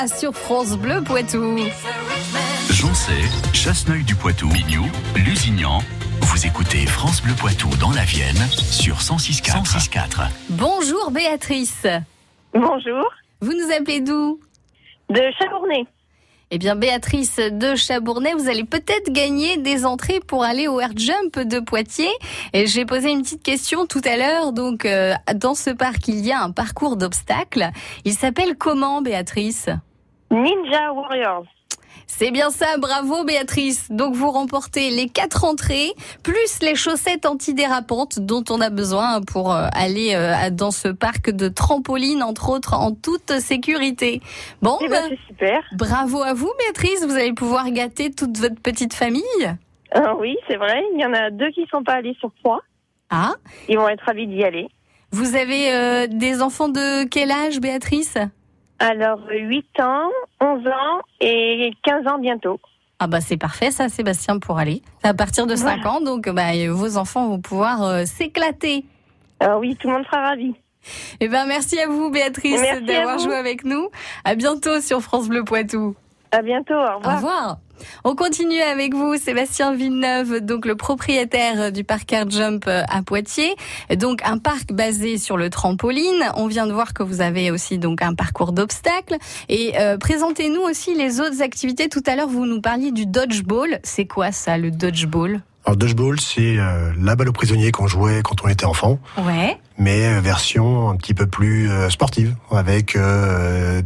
Sur 0.07 0.35
France 0.35 0.77
Bleu 0.79 1.03
Poitou. 1.03 1.57
Joncé, 2.71 3.13
Chasseneuil 3.53 4.05
du 4.05 4.15
Poitou, 4.15 4.47
Mignou, 4.49 4.85
Lusignan. 5.17 5.81
Vous 6.21 6.47
écoutez 6.47 6.87
France 6.87 7.23
Bleu 7.23 7.33
Poitou 7.35 7.69
dans 7.81 7.91
la 7.91 8.05
Vienne 8.05 8.37
sur 8.51 8.97
106.4. 8.99 9.65
106.4. 9.65 10.29
Bonjour 10.51 11.11
Béatrice. 11.11 11.87
Bonjour, 12.55 13.05
Vous 13.41 13.53
nous 13.53 13.73
appelez 13.77 14.01
d'où? 14.01 14.39
De 15.11 15.21
Chabournay. 15.39 15.85
Eh 16.53 16.59
bien, 16.59 16.77
Béatrice 16.77 17.39
de 17.39 17.75
Chabournay, 17.75 18.35
vous 18.35 18.49
allez 18.49 18.65
peut-être 18.65 19.11
gagner 19.11 19.57
des 19.57 19.85
entrées 19.85 20.21
pour 20.21 20.45
aller 20.45 20.69
au 20.69 20.81
Air 20.81 20.93
Jump 20.95 21.41
de 21.41 21.59
Poitiers. 21.59 22.15
Et 22.53 22.69
j'ai 22.69 22.85
posé 22.85 23.11
une 23.11 23.23
petite 23.23 23.43
question 23.43 23.87
tout 23.87 24.03
à 24.05 24.17
l'heure. 24.17 24.53
Donc, 24.53 24.85
euh, 24.85 25.15
dans 25.35 25.55
ce 25.55 25.71
parc, 25.71 26.07
il 26.07 26.25
y 26.25 26.31
a 26.31 26.41
un 26.43 26.53
parcours 26.53 26.97
d'obstacles. 26.97 27.71
Il 28.05 28.13
s'appelle 28.13 28.57
comment, 28.57 29.03
Béatrice? 29.03 29.69
Ninja 30.31 30.93
Warriors. 30.93 31.45
C'est 32.09 32.31
bien 32.31 32.51
ça, 32.51 32.79
bravo 32.79 33.25
Béatrice. 33.25 33.91
Donc 33.91 34.15
vous 34.15 34.31
remportez 34.31 34.91
les 34.91 35.09
quatre 35.09 35.45
entrées, 35.45 35.93
plus 36.23 36.61
les 36.63 36.77
chaussettes 36.77 37.27
antidérapantes 37.27 38.21
dont 38.21 38.45
on 38.49 38.61
a 38.61 38.71
besoin 38.71 39.21
pour 39.23 39.53
euh, 39.53 39.67
aller 39.73 40.15
euh, 40.15 40.51
dans 40.51 40.71
ce 40.71 40.89
parc 40.89 41.31
de 41.31 41.49
trampoline, 41.49 42.23
entre 42.23 42.49
autres, 42.51 42.75
en 42.75 42.93
toute 42.93 43.33
sécurité. 43.41 44.21
Bon, 44.63 44.79
Eh 44.81 44.89
ben, 44.89 45.03
c'est 45.09 45.19
super. 45.27 45.61
bravo 45.75 46.23
à 46.23 46.33
vous 46.33 46.51
Béatrice, 46.61 47.05
vous 47.05 47.15
allez 47.17 47.33
pouvoir 47.33 47.69
gâter 47.71 48.11
toute 48.13 48.39
votre 48.39 48.61
petite 48.63 48.95
famille. 48.95 49.23
Ah 49.93 50.15
oui, 50.17 50.37
c'est 50.49 50.57
vrai. 50.57 50.83
Il 50.95 51.01
y 51.01 51.05
en 51.05 51.13
a 51.13 51.31
deux 51.31 51.51
qui 51.51 51.67
sont 51.71 51.83
pas 51.83 51.95
allés 51.95 52.17
sur 52.21 52.31
trois. 52.43 52.61
Ah, 53.11 53.35
Ils 53.69 53.79
vont 53.79 53.89
être 53.89 54.05
ravis 54.05 54.27
d'y 54.29 54.45
aller. 54.45 54.69
vous 55.13 55.35
avez 55.37 55.73
euh, 55.73 56.07
des 56.09 56.41
enfants 56.43 56.69
de 56.69 57.05
quel 57.09 57.31
âge 57.33 57.61
Béatrice? 57.61 58.17
Alors, 58.79 59.21
8 59.31 59.81
ans, 59.81 60.11
11 60.41 60.67
ans 60.67 61.01
et 61.21 61.73
15 61.83 62.07
ans 62.07 62.19
bientôt. 62.19 62.61
Ah 62.99 63.07
bah 63.07 63.21
c'est 63.21 63.37
parfait 63.37 63.71
ça 63.71 63.91
Sébastien 63.91 64.39
pour 64.39 64.59
aller. 64.59 64.81
À 65.03 65.13
partir 65.13 65.47
de 65.47 65.55
5 65.55 65.85
ans, 65.85 66.01
donc 66.01 66.29
bah, 66.31 66.53
vos 66.71 66.97
enfants 66.97 67.29
vont 67.29 67.41
pouvoir 67.41 67.83
euh, 67.83 68.05
s'éclater. 68.07 68.85
Alors 69.41 69.61
oui, 69.61 69.77
tout 69.77 69.89
le 69.89 69.95
monde 69.95 70.05
sera 70.07 70.29
ravi. 70.29 70.55
Eh 71.21 71.29
ben, 71.29 71.47
merci 71.47 71.79
à 71.79 71.89
vous, 71.89 72.11
Béatrice, 72.11 72.61
d'avoir 72.87 73.19
joué 73.19 73.35
avec 73.35 73.65
nous. 73.65 73.91
À 74.25 74.35
bientôt 74.35 74.81
sur 74.81 75.01
France 75.01 75.29
Bleu 75.29 75.45
Poitou. 75.45 75.97
À 76.33 76.43
bientôt, 76.43 76.75
au 76.75 76.77
Au 76.77 76.97
revoir. 76.99 77.17
revoir. 77.17 77.59
On 78.05 78.15
continue 78.17 78.61
avec 78.61 78.95
vous, 78.95 79.17
Sébastien 79.17 79.75
Villeneuve, 79.75 80.41
donc 80.41 80.65
le 80.65 80.77
propriétaire 80.77 81.71
du 81.73 81.85
parc 81.85 82.11
Air 82.13 82.29
Jump 82.31 82.67
à 82.69 83.03
Poitiers. 83.03 83.55
Donc 83.97 84.21
un 84.25 84.39
parc 84.39 84.73
basé 84.73 85.19
sur 85.19 85.37
le 85.37 85.51
trampoline. 85.51 86.25
On 86.37 86.47
vient 86.47 86.67
de 86.67 86.73
voir 86.73 86.95
que 86.95 87.03
vous 87.03 87.21
avez 87.21 87.51
aussi 87.51 87.79
donc 87.79 88.01
un 88.03 88.15
parcours 88.15 88.53
d'obstacles. 88.53 89.17
Et 89.51 89.75
euh, 89.79 89.99
présentez-nous 89.99 90.63
aussi 90.63 90.95
les 90.95 91.21
autres 91.21 91.43
activités. 91.43 91.89
Tout 91.91 92.03
à 92.07 92.17
l'heure, 92.17 92.29
vous 92.29 92.47
nous 92.47 92.61
parliez 92.63 92.93
du 92.93 93.05
dodgeball. 93.07 93.79
C'est 93.83 94.07
quoi 94.07 94.33
ça, 94.33 94.57
le 94.57 94.71
dodgeball? 94.71 95.43
Alors 95.67 95.77
dodgeball, 95.77 96.19
c'est 96.21 96.59
euh, 96.59 96.93
la 96.99 97.15
balle 97.17 97.29
aux 97.29 97.33
prisonniers 97.33 97.73
qu'on 97.73 97.89
jouait 97.89 98.23
quand 98.23 98.37
on 98.45 98.49
était 98.49 98.67
enfant, 98.67 98.99
Ouais. 99.19 99.59
mais 99.79 100.07
euh, 100.07 100.21
version 100.21 100.89
un 100.89 100.97
petit 100.97 101.13
peu 101.13 101.27
plus 101.27 101.69
euh, 101.69 101.91
sportive, 101.91 102.37
avec 102.53 102.95
euh, 102.95 103.83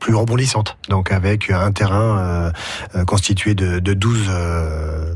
plus 0.00 0.14
rebondissante, 0.14 0.76
donc 0.88 1.12
avec 1.12 1.50
un 1.50 1.70
terrain 1.70 2.18
euh, 2.18 2.50
euh, 2.96 3.04
constitué 3.04 3.54
de, 3.54 3.78
de 3.78 3.94
12 3.94 4.26
euh, 4.28 5.14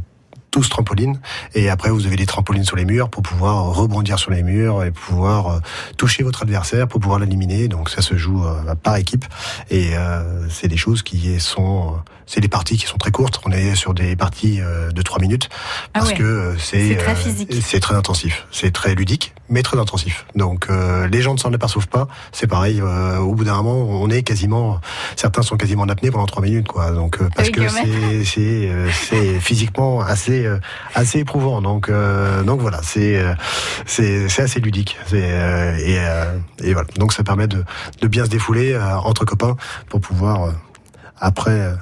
12 0.54 0.68
trampolines. 0.68 1.20
Et 1.54 1.68
après 1.68 1.90
vous 1.90 2.06
avez 2.06 2.16
des 2.16 2.26
trampolines 2.26 2.64
sur 2.64 2.76
les 2.76 2.84
murs 2.84 3.10
pour 3.10 3.22
pouvoir 3.22 3.74
rebondir 3.74 4.18
sur 4.18 4.30
les 4.30 4.42
murs 4.42 4.84
et 4.84 4.90
pouvoir 4.92 5.46
euh, 5.48 5.58
toucher 5.96 6.22
votre 6.22 6.42
adversaire 6.42 6.86
pour 6.86 7.00
pouvoir 7.00 7.18
l'éliminer. 7.18 7.68
Donc 7.68 7.90
ça 7.90 8.02
se 8.02 8.16
joue 8.16 8.44
euh, 8.44 8.74
par 8.76 8.96
équipe. 8.96 9.24
Et 9.70 9.96
euh, 9.96 10.48
c'est 10.48 10.68
des 10.68 10.76
choses 10.76 11.02
qui 11.02 11.40
sont 11.40 11.96
c'est 12.26 12.40
des 12.40 12.48
parties 12.48 12.76
qui 12.76 12.86
sont 12.86 12.96
très 12.98 13.10
courtes. 13.10 13.40
On 13.44 13.50
est 13.52 13.74
sur 13.74 13.94
des 13.94 14.16
parties 14.16 14.60
euh, 14.60 14.90
de 14.90 15.02
3 15.02 15.20
minutes 15.20 15.48
Ah 15.94 16.00
parce 16.00 16.08
ouais. 16.10 16.14
que 16.16 16.22
euh, 16.22 16.58
c'est 16.58 16.96
très 16.96 17.12
euh, 17.12 17.14
physique. 17.14 17.52
c'est 17.62 17.80
très 17.80 17.94
intensif. 17.94 18.46
C'est 18.50 18.72
très 18.72 18.94
ludique 18.94 19.34
mais 19.50 19.62
très 19.62 19.78
intensif. 19.78 20.24
Donc 20.34 20.68
euh, 20.70 21.06
les 21.06 21.20
gens 21.20 21.34
ne 21.34 21.38
s'en 21.38 21.52
aperçoivent 21.52 21.88
pas. 21.88 22.08
C'est 22.32 22.46
pareil 22.46 22.80
euh, 22.80 23.18
au 23.18 23.34
bout 23.34 23.44
d'un 23.44 23.54
moment 23.62 23.86
on 24.00 24.08
est 24.08 24.22
quasiment 24.22 24.80
certains 25.16 25.42
sont 25.42 25.56
quasiment 25.58 25.82
en 25.82 25.88
apnée 25.90 26.10
pendant 26.10 26.24
3 26.26 26.42
minutes 26.42 26.66
quoi. 26.66 26.90
Donc 26.92 27.20
euh, 27.20 27.28
parce 27.36 27.48
Oui, 27.48 27.54
que 27.54 27.68
c'est 27.68 28.24
c'est 28.24 28.70
c'est 28.92 29.40
physiquement 29.40 30.00
assez 30.00 30.48
assez 30.94 31.18
éprouvant. 31.18 31.60
Donc 31.60 31.90
donc 32.46 32.60
voilà 32.60 32.80
c'est 32.82 33.22
c'est 33.84 34.28
c'est 34.30 34.42
assez 34.42 34.60
ludique. 34.60 34.96
Et 35.12 35.98
et 36.62 36.72
voilà. 36.72 36.88
Donc 36.96 37.12
ça 37.12 37.22
permet 37.22 37.46
de 37.46 37.64
de 38.00 38.08
bien 38.08 38.24
se 38.24 38.30
défouler 38.30 38.76
entre 39.04 39.24
copains 39.26 39.56
pour 39.90 40.00
pouvoir 40.00 40.52
après 41.20 41.50
euh, 41.50 41.74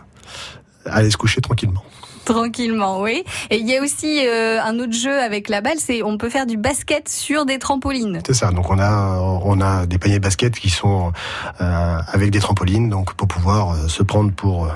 aller 0.87 1.11
se 1.11 1.17
coucher 1.17 1.41
tranquillement 1.41 1.83
Tranquillement, 2.25 3.01
oui. 3.01 3.25
Et 3.51 3.59
il 3.59 3.69
y 3.69 3.77
a 3.77 3.83
aussi 3.83 4.25
euh, 4.27 4.63
un 4.63 4.79
autre 4.79 4.93
jeu 4.93 5.19
avec 5.21 5.49
la 5.49 5.61
balle, 5.61 5.79
c'est 5.79 6.03
on 6.03 6.19
peut 6.19 6.31
faire 6.31 6.47
du 6.47 6.57
basket 6.57 7.09
sur 7.09 7.45
des 7.45 7.59
trampolines. 7.59 8.21
C'est 8.25 8.35
ça. 8.35 8.53
Donc 8.53 8.71
on 8.71 8.79
a 8.79 9.19
on 9.45 9.61
a 9.61 9.87
des 9.87 9.99
paniers 9.99 10.19
de 10.19 10.23
basket 10.23 10.55
qui 10.55 10.71
sont 10.71 11.13
euh, 11.61 11.99
avec 12.07 12.31
des 12.31 12.39
trampolines, 12.39 12.89
donc 12.89 13.15
pour 13.15 13.27
pouvoir 13.27 13.73
euh, 13.73 13.89
se 13.89 14.05
prendre 14.05 14.33
pour 14.33 14.69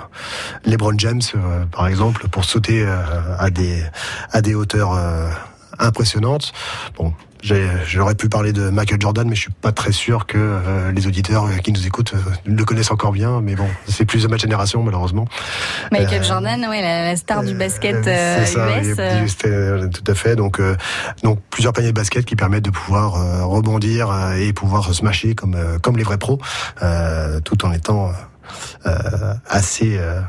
LeBron 0.65 0.99
James, 0.99 1.23
par 1.71 1.87
exemple, 1.87 2.29
pour 2.29 2.45
sauter 2.45 2.85
à 3.39 3.51
des 3.51 3.81
à 4.33 4.43
des 4.43 4.55
hauteurs 4.55 4.99
impressionnantes. 5.79 6.53
Bon. 6.97 7.13
J'aurais 7.87 8.15
pu 8.15 8.29
parler 8.29 8.53
de 8.53 8.71
Michael 8.71 9.01
Jordan, 9.01 9.29
mais 9.29 9.37
je 9.37 9.43
suis 9.43 9.53
pas 9.53 9.71
très 9.73 9.93
sûr 9.93 10.27
que 10.27 10.37
euh, 10.39 10.91
les 10.93 11.07
auditeurs 11.07 11.45
euh, 11.45 11.57
qui 11.59 11.73
nous 11.73 11.87
écoutent 11.87 12.15
euh, 12.15 12.31
le 12.45 12.65
connaissent 12.65 12.91
encore 12.91 13.13
bien. 13.13 13.41
Mais 13.41 13.55
bon, 13.55 13.69
c'est 13.87 14.05
plus 14.05 14.23
de 14.23 14.29
ma 14.29 14.37
génération, 14.37 14.83
malheureusement. 14.83 15.27
Michael 15.93 16.21
Euh, 16.23 16.25
Jordan, 16.25 16.67
ouais, 16.69 16.83
la, 16.83 17.05
la 17.05 17.17
star 17.17 17.45
du 17.45 17.55
basket 17.55 18.05
ça, 18.05 18.81
US. 18.81 19.37
tout 19.93 20.11
à 20.11 20.15
fait. 20.15 20.35
Donc, 20.37 20.59
euh, 20.61 20.77
donc 21.23 21.41
plusieurs 21.51 21.73
paniers 21.73 21.89
de 21.93 21.95
basket 22.01 22.25
qui 22.25 22.35
permettent 22.37 22.65
de 22.65 22.71
pouvoir 22.71 23.13
rebondir 23.49 24.11
euh, 24.11 24.33
et 24.35 24.53
pouvoir 24.53 24.85
se 24.85 24.93
smasher 24.93 25.35
comme 25.35 25.55
euh, 25.55 25.79
comme 25.79 25.97
les 25.97 26.03
vrais 26.05 26.19
pros, 26.19 26.41
euh, 26.83 27.41
tout 27.41 27.65
en 27.65 27.73
étant 27.73 28.11
euh, 28.87 29.35
assez, 29.49 29.97
euh, 29.99 30.21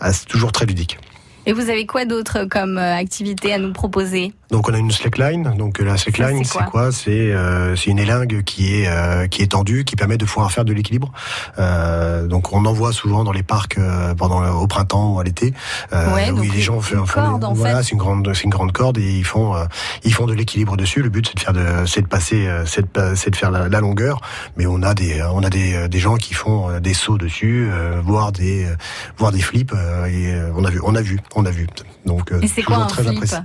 assez- 0.00 0.24
toujours 0.26 0.52
très 0.52 0.64
ludique. 0.66 0.98
Et 1.46 1.52
vous 1.52 1.70
avez 1.70 1.86
quoi 1.86 2.04
d'autre 2.04 2.44
comme 2.50 2.76
euh, 2.76 2.94
activité 2.96 3.52
à 3.52 3.58
nous 3.58 3.72
proposer? 3.72 4.32
Donc 4.50 4.68
on 4.68 4.74
a 4.74 4.78
une 4.78 4.90
slackline. 4.92 5.54
Donc 5.56 5.78
la 5.80 5.96
slackline, 5.96 6.44
c'est 6.44 6.64
quoi? 6.64 6.92
C'est 6.92 7.10
euh, 7.32 7.74
c'est 7.76 7.90
une 7.90 7.98
élingue 7.98 8.42
qui 8.44 8.74
est 8.82 8.88
euh, 8.88 9.26
qui 9.26 9.42
est 9.42 9.52
tendue, 9.52 9.84
qui 9.84 9.96
permet 9.96 10.18
de 10.18 10.24
pouvoir 10.24 10.52
faire 10.52 10.64
de 10.64 10.72
l'équilibre. 10.72 11.12
Euh, 11.58 12.26
donc 12.26 12.52
on 12.52 12.64
en 12.64 12.72
voit 12.72 12.92
souvent 12.92 13.24
dans 13.24 13.32
les 13.32 13.42
parcs 13.42 13.78
euh, 13.78 14.14
pendant 14.14 14.44
au 14.60 14.66
printemps 14.66 15.14
ou 15.14 15.20
à 15.20 15.24
l'été, 15.24 15.52
euh, 15.92 16.14
Ouais, 16.14 16.30
où 16.30 16.40
les 16.42 16.60
gens 16.60 16.80
font, 16.80 17.00
une 17.00 17.06
font- 17.06 17.20
corde, 17.22 17.44
en 17.44 17.52
voilà, 17.54 17.82
c'est 17.82 17.92
une 17.92 17.98
grande 17.98 18.30
c'est 18.34 18.44
une 18.44 18.50
grande 18.50 18.72
corde 18.72 18.98
et 18.98 19.12
ils 19.18 19.24
font 19.24 19.54
euh, 19.56 19.64
ils 20.04 20.12
font 20.12 20.26
de 20.26 20.32
l'équilibre 20.34 20.76
dessus. 20.76 21.02
Le 21.02 21.08
but 21.08 21.26
c'est 21.28 21.34
de 21.36 21.40
faire 21.40 21.52
de 21.52 21.86
c'est 21.86 22.02
de 22.02 22.06
passer 22.08 22.46
euh, 22.46 22.64
c'est 22.66 22.82
de, 22.82 23.14
c'est 23.14 23.30
de 23.30 23.36
faire 23.36 23.50
la, 23.50 23.68
la 23.68 23.80
longueur. 23.80 24.20
Mais 24.56 24.66
on 24.66 24.82
a 24.82 24.94
des 24.94 25.22
on 25.32 25.42
a 25.42 25.50
des 25.50 25.74
euh, 25.74 25.88
des 25.88 25.98
gens 25.98 26.16
qui 26.16 26.34
font 26.34 26.70
euh, 26.70 26.80
des 26.80 26.94
sauts 26.94 27.18
dessus, 27.18 27.68
euh, 27.70 28.00
voire 28.04 28.30
des 28.32 28.64
euh, 28.66 28.76
voire 29.16 29.32
des 29.32 29.40
flips. 29.40 29.72
euh, 29.74 30.06
et 30.06 30.32
euh, 30.34 30.50
on 30.56 30.64
a 30.64 30.70
vu 30.70 30.80
on 30.84 30.94
a 30.94 31.00
vu 31.02 31.18
on 31.38 31.44
a 31.44 31.50
vu. 31.50 31.66
Donc 32.06 32.32
euh, 32.32 32.40
Et 32.40 32.48
c'est 32.48 32.62
quoi 32.62 32.76
toujours 32.76 32.84
un 32.84 32.86
très 32.88 33.02
flip 33.02 33.16
impressionnant. 33.16 33.44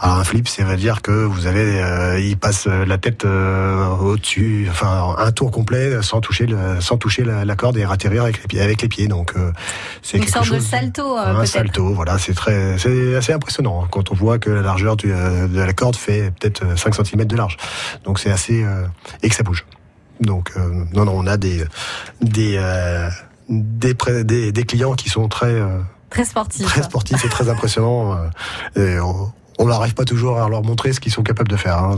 Alors 0.00 0.16
un 0.16 0.24
flip, 0.24 0.48
ça 0.48 0.64
veut 0.64 0.76
dire 0.76 1.00
que 1.02 1.10
vous 1.12 1.46
avez, 1.46 1.80
euh, 1.80 2.18
il 2.20 2.36
passe 2.36 2.66
la 2.66 2.98
tête 2.98 3.24
euh, 3.24 3.86
au-dessus, 3.86 4.66
enfin 4.70 5.14
un 5.16 5.30
tour 5.32 5.50
complet 5.50 6.02
sans 6.02 6.20
toucher 6.20 6.46
le, 6.46 6.80
sans 6.80 6.96
toucher 6.98 7.22
la, 7.24 7.44
la 7.44 7.56
corde 7.56 7.76
et 7.76 7.84
atterrir 7.84 8.22
avec 8.24 8.40
les 8.42 8.48
pieds. 8.48 8.60
Avec 8.60 8.82
les 8.82 8.88
pieds. 8.88 9.06
Donc 9.08 9.32
euh, 9.36 9.52
c'est 10.02 10.16
Une 10.18 10.24
quelque 10.24 10.32
sorte 10.34 10.50
de 10.52 10.58
salto, 10.58 11.16
euh, 11.16 11.36
un 11.36 11.46
salto, 11.46 11.94
voilà, 11.94 12.18
c'est 12.18 12.34
très, 12.34 12.76
c'est 12.78 13.14
assez 13.14 13.32
impressionnant 13.32 13.82
hein, 13.84 13.88
quand 13.90 14.10
on 14.10 14.14
voit 14.14 14.38
que 14.38 14.50
la 14.50 14.62
largeur 14.62 14.96
du, 14.96 15.12
euh, 15.12 15.46
de 15.46 15.60
la 15.60 15.72
corde 15.72 15.96
fait 15.96 16.32
peut-être 16.40 16.64
euh, 16.64 16.76
5 16.76 16.94
cm 17.06 17.24
de 17.26 17.36
large. 17.36 17.56
Donc 18.04 18.18
c'est 18.18 18.30
assez 18.30 18.62
euh, 18.64 18.84
et 19.22 19.28
que 19.28 19.34
ça 19.34 19.42
bouge. 19.44 19.64
Donc 20.20 20.50
euh, 20.56 20.84
non, 20.92 21.04
non, 21.04 21.12
on 21.16 21.26
a 21.26 21.36
des 21.36 21.64
des 22.20 22.56
euh, 22.58 23.08
des, 23.48 23.94
pré- 23.94 24.24
des, 24.24 24.52
des 24.52 24.64
clients 24.64 24.94
qui 24.94 25.08
sont 25.08 25.28
très 25.28 25.46
euh, 25.46 25.78
Très 26.10 26.24
sportif. 26.24 26.66
très 26.66 26.82
sportif 26.82 27.24
et 27.24 27.28
très 27.28 27.48
impressionnant. 27.48 28.16
euh, 28.76 28.96
Et 28.96 29.00
on- 29.00 29.32
on 29.62 29.66
n'arrive 29.66 29.92
pas 29.94 30.04
toujours 30.06 30.38
à 30.40 30.48
leur 30.48 30.62
montrer 30.62 30.92
ce 30.94 31.00
qu'ils 31.00 31.12
sont 31.12 31.22
capables 31.22 31.48
de 31.50 31.56
faire. 31.56 31.76
hein. 31.78 31.94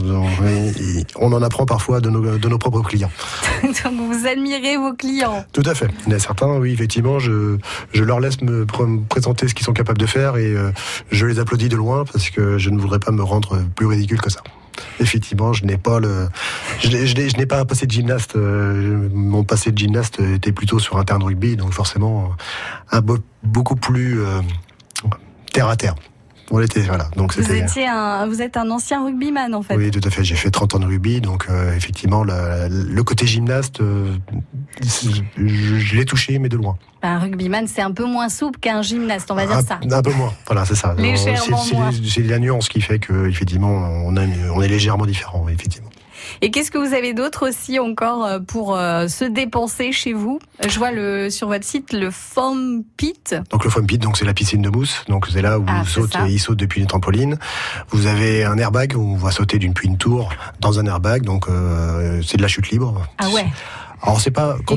On 1.15 1.31
en 1.31 1.41
apprend 1.41 1.65
parfois 1.65 2.01
de 2.01 2.09
nos, 2.09 2.37
de 2.37 2.49
nos 2.49 2.57
propres 2.57 2.81
clients. 2.81 3.11
Donc 3.63 3.93
vous 4.11 4.27
admirez 4.27 4.75
vos 4.77 4.93
clients. 4.93 5.45
Tout 5.53 5.63
à 5.65 5.73
fait. 5.73 5.87
Il 6.05 6.11
y 6.11 6.13
en 6.13 6.17
a 6.17 6.19
certains, 6.19 6.57
oui, 6.57 6.73
effectivement, 6.73 7.19
je, 7.19 7.57
je 7.93 8.03
leur 8.03 8.19
laisse 8.19 8.41
me, 8.41 8.65
pr- 8.65 8.85
me 8.85 9.05
présenter 9.05 9.47
ce 9.47 9.53
qu'ils 9.53 9.65
sont 9.65 9.71
capables 9.73 9.97
de 9.99 10.05
faire 10.05 10.35
et 10.37 10.53
euh, 10.53 10.71
je 11.11 11.25
les 11.25 11.39
applaudis 11.39 11.69
de 11.69 11.77
loin 11.77 12.03
parce 12.11 12.29
que 12.29 12.57
je 12.57 12.69
ne 12.69 12.77
voudrais 12.79 12.99
pas 12.99 13.11
me 13.11 13.23
rendre 13.23 13.61
plus 13.75 13.85
ridicule 13.85 14.19
que 14.21 14.29
ça. 14.29 14.41
Effectivement, 14.99 15.53
je 15.53 15.65
n'ai 15.65 15.77
pas 15.77 15.99
un 15.99 17.65
passé 17.65 17.85
de 17.85 17.91
gymnaste. 17.91 18.35
euh, 18.35 19.09
Mon 19.13 19.43
passé 19.43 19.71
de 19.71 19.77
gymnaste 19.77 20.19
était 20.19 20.51
plutôt 20.51 20.79
sur 20.79 20.97
un 20.97 21.03
terrain 21.03 21.23
rugby, 21.23 21.55
donc 21.55 21.73
forcément 21.73 22.31
un 22.91 23.01
beau- 23.01 23.17
beaucoup 23.43 23.75
plus 23.75 24.21
euh, 24.21 24.41
terre 25.51 25.67
à 25.67 25.75
terre. 25.75 25.95
Pour 26.53 26.59
l'été, 26.59 26.81
voilà. 26.81 27.09
Donc 27.15 27.35
Vous 27.35 27.51
étiez 27.51 27.87
un, 27.87 28.27
vous 28.27 28.39
êtes 28.43 28.57
un 28.57 28.69
ancien 28.69 29.03
rugbyman 29.03 29.55
en 29.55 29.63
fait. 29.63 29.75
Oui, 29.75 29.89
tout 29.89 29.99
à 30.03 30.11
fait. 30.11 30.23
J'ai 30.23 30.35
fait 30.35 30.51
30 30.51 30.75
ans 30.75 30.79
de 30.79 30.85
rugby, 30.85 31.19
donc 31.19 31.47
euh, 31.49 31.75
effectivement, 31.75 32.23
le, 32.23 32.67
le 32.69 33.03
côté 33.03 33.25
gymnaste, 33.25 33.81
euh, 33.81 34.13
je, 34.83 35.79
je 35.79 35.95
l'ai 35.95 36.05
touché, 36.05 36.37
mais 36.37 36.49
de 36.49 36.57
loin. 36.57 36.77
Un 37.01 37.17
rugbyman, 37.17 37.65
c'est 37.65 37.81
un 37.81 37.91
peu 37.91 38.05
moins 38.05 38.29
souple 38.29 38.59
qu'un 38.59 38.83
gymnaste, 38.83 39.31
on 39.31 39.33
va 39.35 39.47
dire 39.47 39.57
un, 39.57 39.63
ça. 39.63 39.79
un 39.91 40.01
peu 40.03 40.13
moins. 40.13 40.31
Voilà, 40.45 40.63
c'est 40.65 40.75
ça. 40.75 40.93
Légèrement 40.99 41.57
C'est- 41.91 42.21
la 42.21 42.37
nuance 42.37 42.69
qui 42.69 42.81
fait 42.81 42.99
que 42.99 43.27
effectivement, 43.27 43.71
on, 44.05 44.15
a 44.15 44.21
on 44.53 44.61
est 44.61 44.67
légèrement 44.67 45.07
différent, 45.07 45.47
effectivement. 45.49 45.89
Et 46.41 46.51
qu'est-ce 46.51 46.71
que 46.71 46.77
vous 46.77 46.93
avez 46.93 47.13
d'autre 47.13 47.47
aussi 47.49 47.79
encore 47.79 48.25
euh, 48.25 48.39
pour 48.39 48.75
euh, 48.75 49.07
se 49.07 49.25
dépenser 49.25 49.91
chez 49.91 50.13
vous? 50.13 50.39
Je 50.67 50.77
vois 50.77 50.91
le, 50.91 51.29
sur 51.29 51.47
votre 51.47 51.65
site 51.65 51.93
le 51.93 52.11
foam 52.11 52.83
pit. 52.97 53.35
Donc 53.49 53.63
le 53.63 53.69
foam 53.69 53.85
pit, 53.85 54.01
donc 54.01 54.17
c'est 54.17 54.25
la 54.25 54.33
piscine 54.33 54.61
de 54.61 54.69
mousse. 54.69 55.03
Donc 55.07 55.27
c'est 55.31 55.41
là 55.41 55.59
où 55.59 55.65
Ah, 55.67 55.79
on 55.81 55.85
c'est 55.85 55.91
saute, 55.91 56.13
ça. 56.13 56.27
il 56.27 56.39
saute 56.39 56.57
depuis 56.57 56.81
une 56.81 56.87
trampoline. 56.87 57.37
Vous 57.89 58.07
avez 58.07 58.43
un 58.43 58.57
airbag 58.57 58.95
où 58.95 59.01
on 59.13 59.17
va 59.17 59.31
sauter 59.31 59.57
d'une 59.59 59.73
puis 59.73 59.87
une 59.87 59.97
tour 59.97 60.29
dans 60.59 60.79
un 60.79 60.85
airbag. 60.85 61.23
Donc 61.23 61.47
euh, 61.49 62.21
c'est 62.25 62.37
de 62.37 62.41
la 62.41 62.47
chute 62.47 62.69
libre. 62.69 63.01
Ah 63.17 63.29
ouais. 63.29 63.45
Alors 64.01 64.19
c'est 64.19 64.31
pas 64.31 64.57
quand 64.65 64.75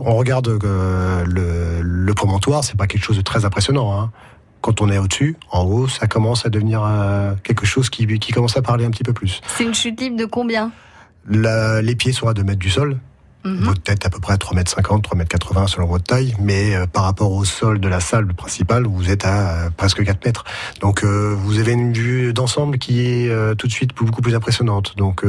on 0.00 0.14
regarde 0.16 0.48
euh, 0.62 1.24
le, 1.26 1.80
le 1.80 2.14
promontoire, 2.14 2.64
c'est 2.64 2.76
pas 2.76 2.86
quelque 2.86 3.02
chose 3.02 3.16
de 3.16 3.22
très 3.22 3.44
impressionnant. 3.46 3.98
Hein. 3.98 4.10
Quand 4.60 4.80
on 4.80 4.90
est 4.90 4.98
au-dessus, 4.98 5.36
en 5.52 5.62
haut, 5.64 5.88
ça 5.88 6.06
commence 6.06 6.44
à 6.44 6.48
devenir 6.48 6.82
euh, 6.84 7.32
quelque 7.44 7.64
chose 7.66 7.90
qui, 7.90 8.06
qui 8.18 8.32
commence 8.32 8.56
à 8.56 8.62
parler 8.62 8.84
un 8.84 8.90
petit 8.90 9.04
peu 9.04 9.12
plus. 9.12 9.40
C'est 9.56 9.64
une 9.64 9.74
chute 9.74 10.00
libre 10.00 10.16
de 10.16 10.24
combien? 10.24 10.72
La- 11.28 11.80
les 11.82 11.94
pieds 11.94 12.12
sont 12.12 12.26
à 12.28 12.34
2 12.34 12.42
mètres 12.42 12.58
du 12.58 12.70
sol. 12.70 12.98
Mhm. 13.44 13.58
Votre 13.66 13.82
tête 13.82 14.04
à 14.04 14.10
peu 14.10 14.18
près 14.18 14.32
à 14.32 14.36
3 14.36 14.56
mètres 14.56 14.70
50, 14.72 15.04
3 15.04 15.16
mètres 15.16 15.30
80 15.30 15.68
selon 15.68 15.86
votre 15.86 16.02
taille, 16.02 16.34
mais 16.40 16.74
euh, 16.74 16.86
par 16.86 17.04
rapport 17.04 17.30
au 17.30 17.44
sol 17.44 17.78
de 17.78 17.86
la 17.86 18.00
salle 18.00 18.26
principale, 18.34 18.84
vous 18.84 19.10
êtes 19.10 19.24
à 19.24 19.66
euh, 19.66 19.70
presque 19.76 20.02
4 20.04 20.26
mètres. 20.26 20.42
Donc 20.80 21.04
euh, 21.04 21.36
vous 21.38 21.60
avez 21.60 21.70
une 21.72 21.92
vue 21.92 22.32
d'ensemble 22.32 22.78
qui 22.78 23.06
est 23.06 23.30
tout 23.56 23.68
de 23.68 23.72
suite 23.72 23.90
beaucoup 23.94 24.22
plus 24.22 24.34
impressionnante. 24.34 24.94
Donc 24.96 25.24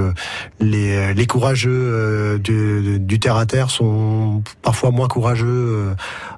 les, 0.60 1.14
les 1.14 1.28
courageux 1.28 2.40
du, 2.40 3.00
du 3.00 3.20
terre 3.20 3.36
à 3.36 3.46
terre 3.46 3.70
sont 3.70 4.42
parfois 4.64 4.90
moins 4.90 5.08
courageux 5.08 5.94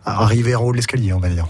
à 0.05 0.23
arriver 0.23 0.55
en 0.55 0.63
haut 0.63 0.71
de 0.73 0.77
l'escalier, 0.77 1.13
on 1.13 1.19
va 1.19 1.29
dire. 1.29 1.47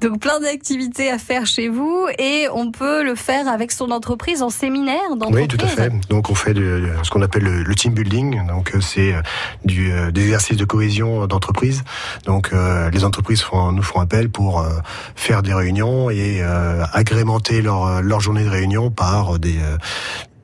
Donc 0.00 0.20
plein 0.20 0.40
d'activités 0.40 1.10
à 1.10 1.18
faire 1.18 1.46
chez 1.46 1.68
vous 1.68 2.06
et 2.18 2.46
on 2.52 2.70
peut 2.70 3.02
le 3.02 3.14
faire 3.14 3.48
avec 3.48 3.72
son 3.72 3.90
entreprise 3.90 4.42
en 4.42 4.50
séminaire 4.50 5.16
d'entreprise. 5.16 5.42
Oui, 5.42 5.48
tout 5.48 5.64
à 5.64 5.68
fait. 5.68 5.90
Donc 6.08 6.30
on 6.30 6.34
fait 6.34 6.54
ce 6.54 7.10
qu'on 7.10 7.22
appelle 7.22 7.44
le, 7.44 7.74
team 7.74 7.94
building. 7.94 8.46
Donc 8.46 8.74
euh, 8.74 8.80
c'est 8.80 9.14
euh, 9.14 9.20
euh, 9.68 10.10
des 10.10 10.22
exercices 10.22 10.56
de 10.56 10.64
cohésion 10.64 11.26
d'entreprise. 11.26 11.84
Donc 12.24 12.52
les 12.92 13.04
entreprises 13.04 13.44
nous 13.52 13.82
font 13.82 14.00
appel 14.00 14.28
pour 14.30 14.64
faire 15.14 15.42
des 15.42 15.54
réunions 15.54 16.10
et 16.10 16.42
agrémenter 16.92 17.62
leur 17.62 18.20
journée 18.20 18.44
de 18.44 18.48
réunion 18.48 18.90
par 18.90 19.38
des 19.38 19.58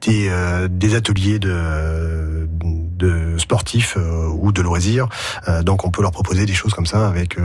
des, 0.04 0.28
euh, 0.28 0.68
des 0.70 0.94
ateliers 0.94 1.38
de 1.38 2.48
de 2.96 3.36
sportifs 3.38 3.96
euh, 3.96 4.28
ou 4.28 4.52
de 4.52 4.62
loisirs. 4.62 5.08
Euh, 5.48 5.64
donc 5.64 5.84
on 5.84 5.90
peut 5.90 6.00
leur 6.00 6.12
proposer 6.12 6.46
des 6.46 6.54
choses 6.54 6.72
comme 6.72 6.86
ça 6.86 7.08
avec 7.08 7.36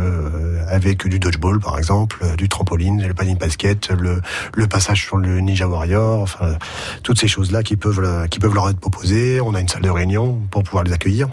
avec 0.67 1.07
du 1.07 1.19
dodgeball 1.19 1.59
par 1.59 1.77
exemple, 1.77 2.23
du 2.37 2.47
trampoline, 2.47 3.01
le 3.01 3.13
de 3.13 3.39
basket, 3.39 3.89
le 3.89 4.21
le 4.53 4.67
passage 4.67 5.03
sur 5.03 5.17
le 5.17 5.39
Ninja 5.39 5.67
Warrior, 5.67 6.21
enfin 6.21 6.57
toutes 7.03 7.19
ces 7.19 7.27
choses-là 7.27 7.63
qui 7.63 7.75
peuvent 7.75 8.27
qui 8.29 8.39
peuvent 8.39 8.53
leur 8.53 8.69
être 8.69 8.79
proposées. 8.79 9.41
On 9.41 9.55
a 9.55 9.59
une 9.59 9.67
salle 9.67 9.81
de 9.81 9.89
réunion 9.89 10.39
pour 10.51 10.63
pouvoir 10.63 10.83
les 10.83 10.93
accueillir. 10.93 11.27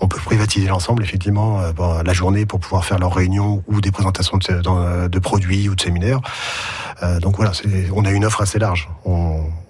On 0.00 0.08
peut 0.08 0.20
privatiser 0.24 0.68
l'ensemble 0.68 1.02
effectivement 1.02 1.60
la 2.04 2.12
journée 2.12 2.46
pour 2.46 2.60
pouvoir 2.60 2.84
faire 2.84 2.98
leurs 2.98 3.14
réunions 3.14 3.62
ou 3.66 3.80
des 3.80 3.90
présentations 3.90 4.38
de, 4.38 5.18
produits 5.18 5.68
ou 5.68 5.74
de 5.74 5.80
séminaires. 5.80 6.20
Donc 7.20 7.36
voilà, 7.36 7.52
on 7.92 8.04
a 8.04 8.10
une 8.10 8.24
offre 8.24 8.42
assez 8.42 8.58
large. 8.58 8.88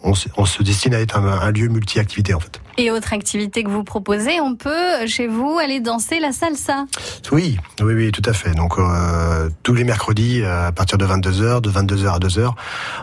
On, 0.03 0.15
se- 0.15 0.29
on 0.37 0.45
se 0.45 0.63
destine 0.63 0.95
à 0.95 1.01
être 1.01 1.19
un, 1.19 1.27
un 1.27 1.51
lieu 1.51 1.69
multi-activité 1.69 2.35
en 2.35 2.41
fait. 2.41 2.61
Et 2.81 2.93
autre 2.93 3.13
activité 3.13 3.65
que 3.65 3.71
vous 3.71 3.83
proposez, 3.83 4.41
on 4.41 4.55
peut 4.55 5.05
chez 5.09 5.27
vous 5.27 5.59
aller 5.59 5.81
danser 5.81 6.21
la 6.21 6.31
salsa. 6.31 6.85
Oui, 7.33 7.59
oui, 7.81 7.93
oui, 7.95 8.13
tout 8.13 8.23
à 8.25 8.33
fait. 8.33 8.53
Donc 8.55 8.79
euh, 8.79 9.51
tous 9.65 9.75
les 9.75 9.83
mercredis 9.83 10.45
à 10.45 10.71
partir 10.71 10.97
de 10.97 11.05
22h, 11.05 11.61
de 11.61 11.71
22h 11.71 12.07
à 12.15 12.19
2h, 12.21 12.53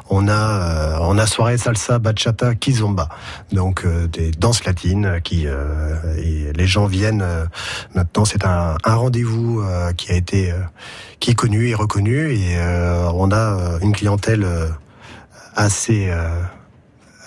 on 0.09 0.29
a 0.29 0.31
euh, 0.33 0.97
on 1.01 1.17
a 1.17 1.25
soirée 1.27 1.57
salsa, 1.57 1.99
bachata, 1.99 2.55
kizomba. 2.55 3.09
Donc 3.51 3.83
euh, 3.83 4.07
des 4.07 4.31
danses 4.31 4.63
latines 4.63 5.19
qui 5.23 5.45
euh, 5.45 5.95
et 6.17 6.53
les 6.53 6.67
gens 6.67 6.85
viennent 6.85 7.21
euh, 7.21 7.45
maintenant 7.93 8.23
c'est 8.23 8.45
un, 8.45 8.77
un 8.85 8.95
rendez-vous 8.95 9.59
euh, 9.61 9.91
qui 9.91 10.09
a 10.11 10.15
été 10.15 10.51
euh, 10.51 10.59
qui 11.19 11.31
est 11.31 11.35
connu 11.35 11.67
et 11.67 11.75
reconnu 11.75 12.31
et 12.33 12.55
euh, 12.57 13.09
on 13.13 13.29
a 13.31 13.35
euh, 13.35 13.79
une 13.81 13.91
clientèle 13.91 14.43
euh, 14.45 14.69
assez 15.55 16.07
euh, 16.09 16.29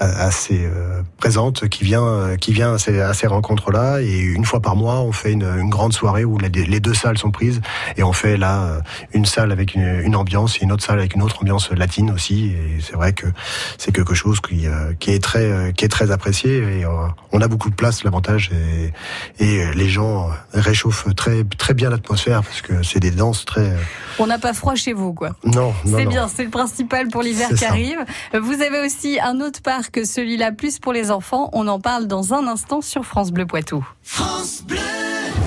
assez 0.01 0.65
euh, 0.65 1.03
présente 1.19 1.69
qui 1.69 1.85
vient 1.85 2.37
qui 2.41 2.53
vient 2.53 2.75
à 2.75 2.79
ces, 2.79 3.03
ces 3.15 3.27
rencontres 3.27 3.71
là 3.71 4.01
et 4.01 4.19
une 4.19 4.45
fois 4.45 4.61
par 4.61 4.77
mois 4.77 5.01
on 5.01 5.13
fait 5.13 5.33
une, 5.33 5.43
une 5.59 5.71
grande 5.71 5.93
soirée 5.93 6.25
où 6.25 6.39
les, 6.39 6.49
les 6.49 6.81
deux 6.81 6.95
salles 6.95 7.19
sont 7.19 7.31
prises 7.31 7.61
et 7.97 8.03
on 8.03 8.13
fait 8.13 8.37
là 8.37 8.81
une 9.13 9.25
salle 9.25 9.53
avec 9.53 9.75
une, 9.75 10.01
une 10.03 10.15
ambiance 10.17 10.57
et 10.57 10.65
une 10.65 10.73
autre 10.73 10.85
salle 10.85 10.99
avec 10.99 11.15
une 11.15 11.23
autre 11.23 11.39
ambiance 11.43 11.71
latine 11.71 12.11
aussi 12.11 12.47
et 12.47 12.79
c'est 12.81 12.95
vrai 12.95 13.13
que 13.13 13.27
c'est 13.79 13.93
quelque 13.93 14.15
chose 14.15 14.41
qui 14.41 14.67
euh, 14.67 14.93
qui 14.99 15.11
est 15.11 15.23
très 15.23 15.45
euh, 15.51 15.73
qui 15.73 15.85
est 15.85 15.89
très 15.89 16.11
apprécié 16.11 16.59
et 16.59 16.87
on 17.33 17.41
a 17.41 17.49
beaucoup 17.49 17.71
de 17.71 17.75
place 17.75 18.05
l'avantage 18.05 18.51
et, 19.41 19.45
et 19.45 19.75
les 19.75 19.89
gens 19.89 20.31
réchauffent 20.53 21.15
très 21.15 21.45
très 21.45 21.75
bien 21.75 21.91
l'atmosphère 21.91 22.43
parce 22.43 22.63
que 22.63 22.83
c'est 22.83 23.01
des 23.01 23.11
danses 23.11 23.45
très 23.45 23.73
On 24.19 24.27
n'a 24.27 24.39
pas 24.39 24.53
froid 24.55 24.75
chez 24.75 24.93
vous, 24.93 25.13
quoi. 25.13 25.31
non 25.45 25.73
non 25.85 25.99
C'est 25.99 26.07
bien, 26.07 26.29
c'est 26.29 26.45
le 26.45 26.51
principal 26.51 27.09
pour 27.09 27.23
l'hiver 27.23 27.49
qui 27.51 27.57
ça. 27.59 27.69
arrive. 27.69 27.99
Vous 28.33 28.61
avez 28.63 28.81
aussi 28.85 29.19
un 29.21 29.41
autre 29.41 29.61
parc, 29.63 29.88
celui-là 30.05 30.53
plus 30.53 30.79
pour 30.79 30.93
les 30.93 31.11
enfants. 31.11 31.51
On 31.53 31.67
en 31.69 31.81
parle 31.81 32.07
dans 32.07 32.35
un 32.35 32.47
instant 32.47 32.81
sur 32.81 33.05
France 33.05 33.31
Bleu 33.31 33.47
Poitou. 33.47 33.87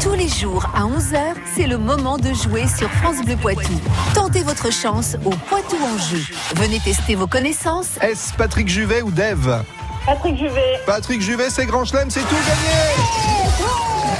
Tous 0.01 0.13
les 0.13 0.27
jours 0.27 0.65
à 0.75 0.83
11h, 0.83 1.35
c'est 1.55 1.67
le 1.67 1.77
moment 1.77 2.17
de 2.17 2.33
jouer 2.33 2.67
sur 2.67 2.89
France 2.89 3.23
Bleu 3.23 3.35
Poitou. 3.35 3.73
Tentez 4.15 4.43
votre 4.43 4.71
chance 4.71 5.15
au 5.25 5.29
Poitou 5.29 5.77
en 5.83 5.97
jeu. 5.97 6.23
Venez 6.55 6.79
tester 6.79 7.15
vos 7.15 7.27
connaissances 7.27 7.97
Est-ce 8.01 8.33
Patrick 8.33 8.67
Juvet 8.67 9.01
ou 9.01 9.11
Dave 9.11 9.63
Patrick 10.05 10.37
Juvet. 10.37 10.79
Patrick 10.85 11.21
Juvet, 11.21 11.49
c'est 11.49 11.65
Grand 11.65 11.85
Chelem, 11.85 12.09
c'est 12.09 12.21
tout 12.21 12.35
gagné 12.47 13.51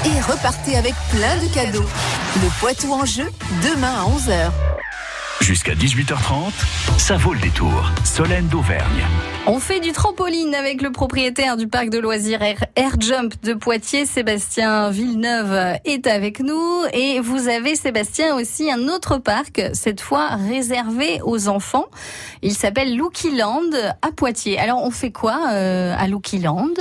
et 0.06 0.20
repartez 0.22 0.78
avec 0.78 0.96
plein 1.12 1.38
de 1.38 1.54
cadeaux. 1.54 1.86
Le 2.36 2.60
Poitou 2.60 2.92
en 2.92 3.06
jeu, 3.06 3.30
demain 3.64 3.94
à 3.94 4.06
11h. 4.06 4.71
Jusqu'à 5.42 5.74
18h30, 5.74 6.52
ça 7.00 7.18
vaut 7.18 7.34
le 7.34 7.40
détour. 7.40 7.92
Solène 8.06 8.48
d'Auvergne. 8.48 9.06
On 9.48 9.60
fait 9.60 9.80
du 9.80 9.92
trampoline 9.92 10.54
avec 10.54 10.84
le 10.84 10.92
propriétaire 10.92 11.58
du 11.58 11.68
parc 11.68 11.90
de 11.90 11.98
loisirs 11.98 12.44
Air, 12.44 12.96
Jump 13.00 13.34
de 13.42 13.56
Poitiers, 13.56 14.06
Sébastien 14.06 14.92
Villeneuve, 14.92 15.80
est 15.84 16.06
avec 16.06 16.42
nous. 16.42 16.84
Et 16.94 17.20
vous 17.20 17.50
avez, 17.50 17.76
Sébastien, 17.76 18.36
aussi 18.36 18.72
un 18.72 18.88
autre 18.88 19.18
parc, 19.18 19.64
cette 19.74 20.00
fois 20.00 20.28
réservé 20.36 21.20
aux 21.24 21.48
enfants. 21.48 21.88
Il 22.44 22.54
s'appelle 22.54 22.96
Looky 22.96 23.36
Land 23.36 23.72
à 24.04 24.12
Poitiers. 24.12 24.60
Alors, 24.60 24.84
on 24.84 24.92
fait 24.92 25.12
quoi 25.12 25.50
euh, 25.54 25.96
à 25.98 26.08
Looky 26.08 26.38
Land? 26.38 26.76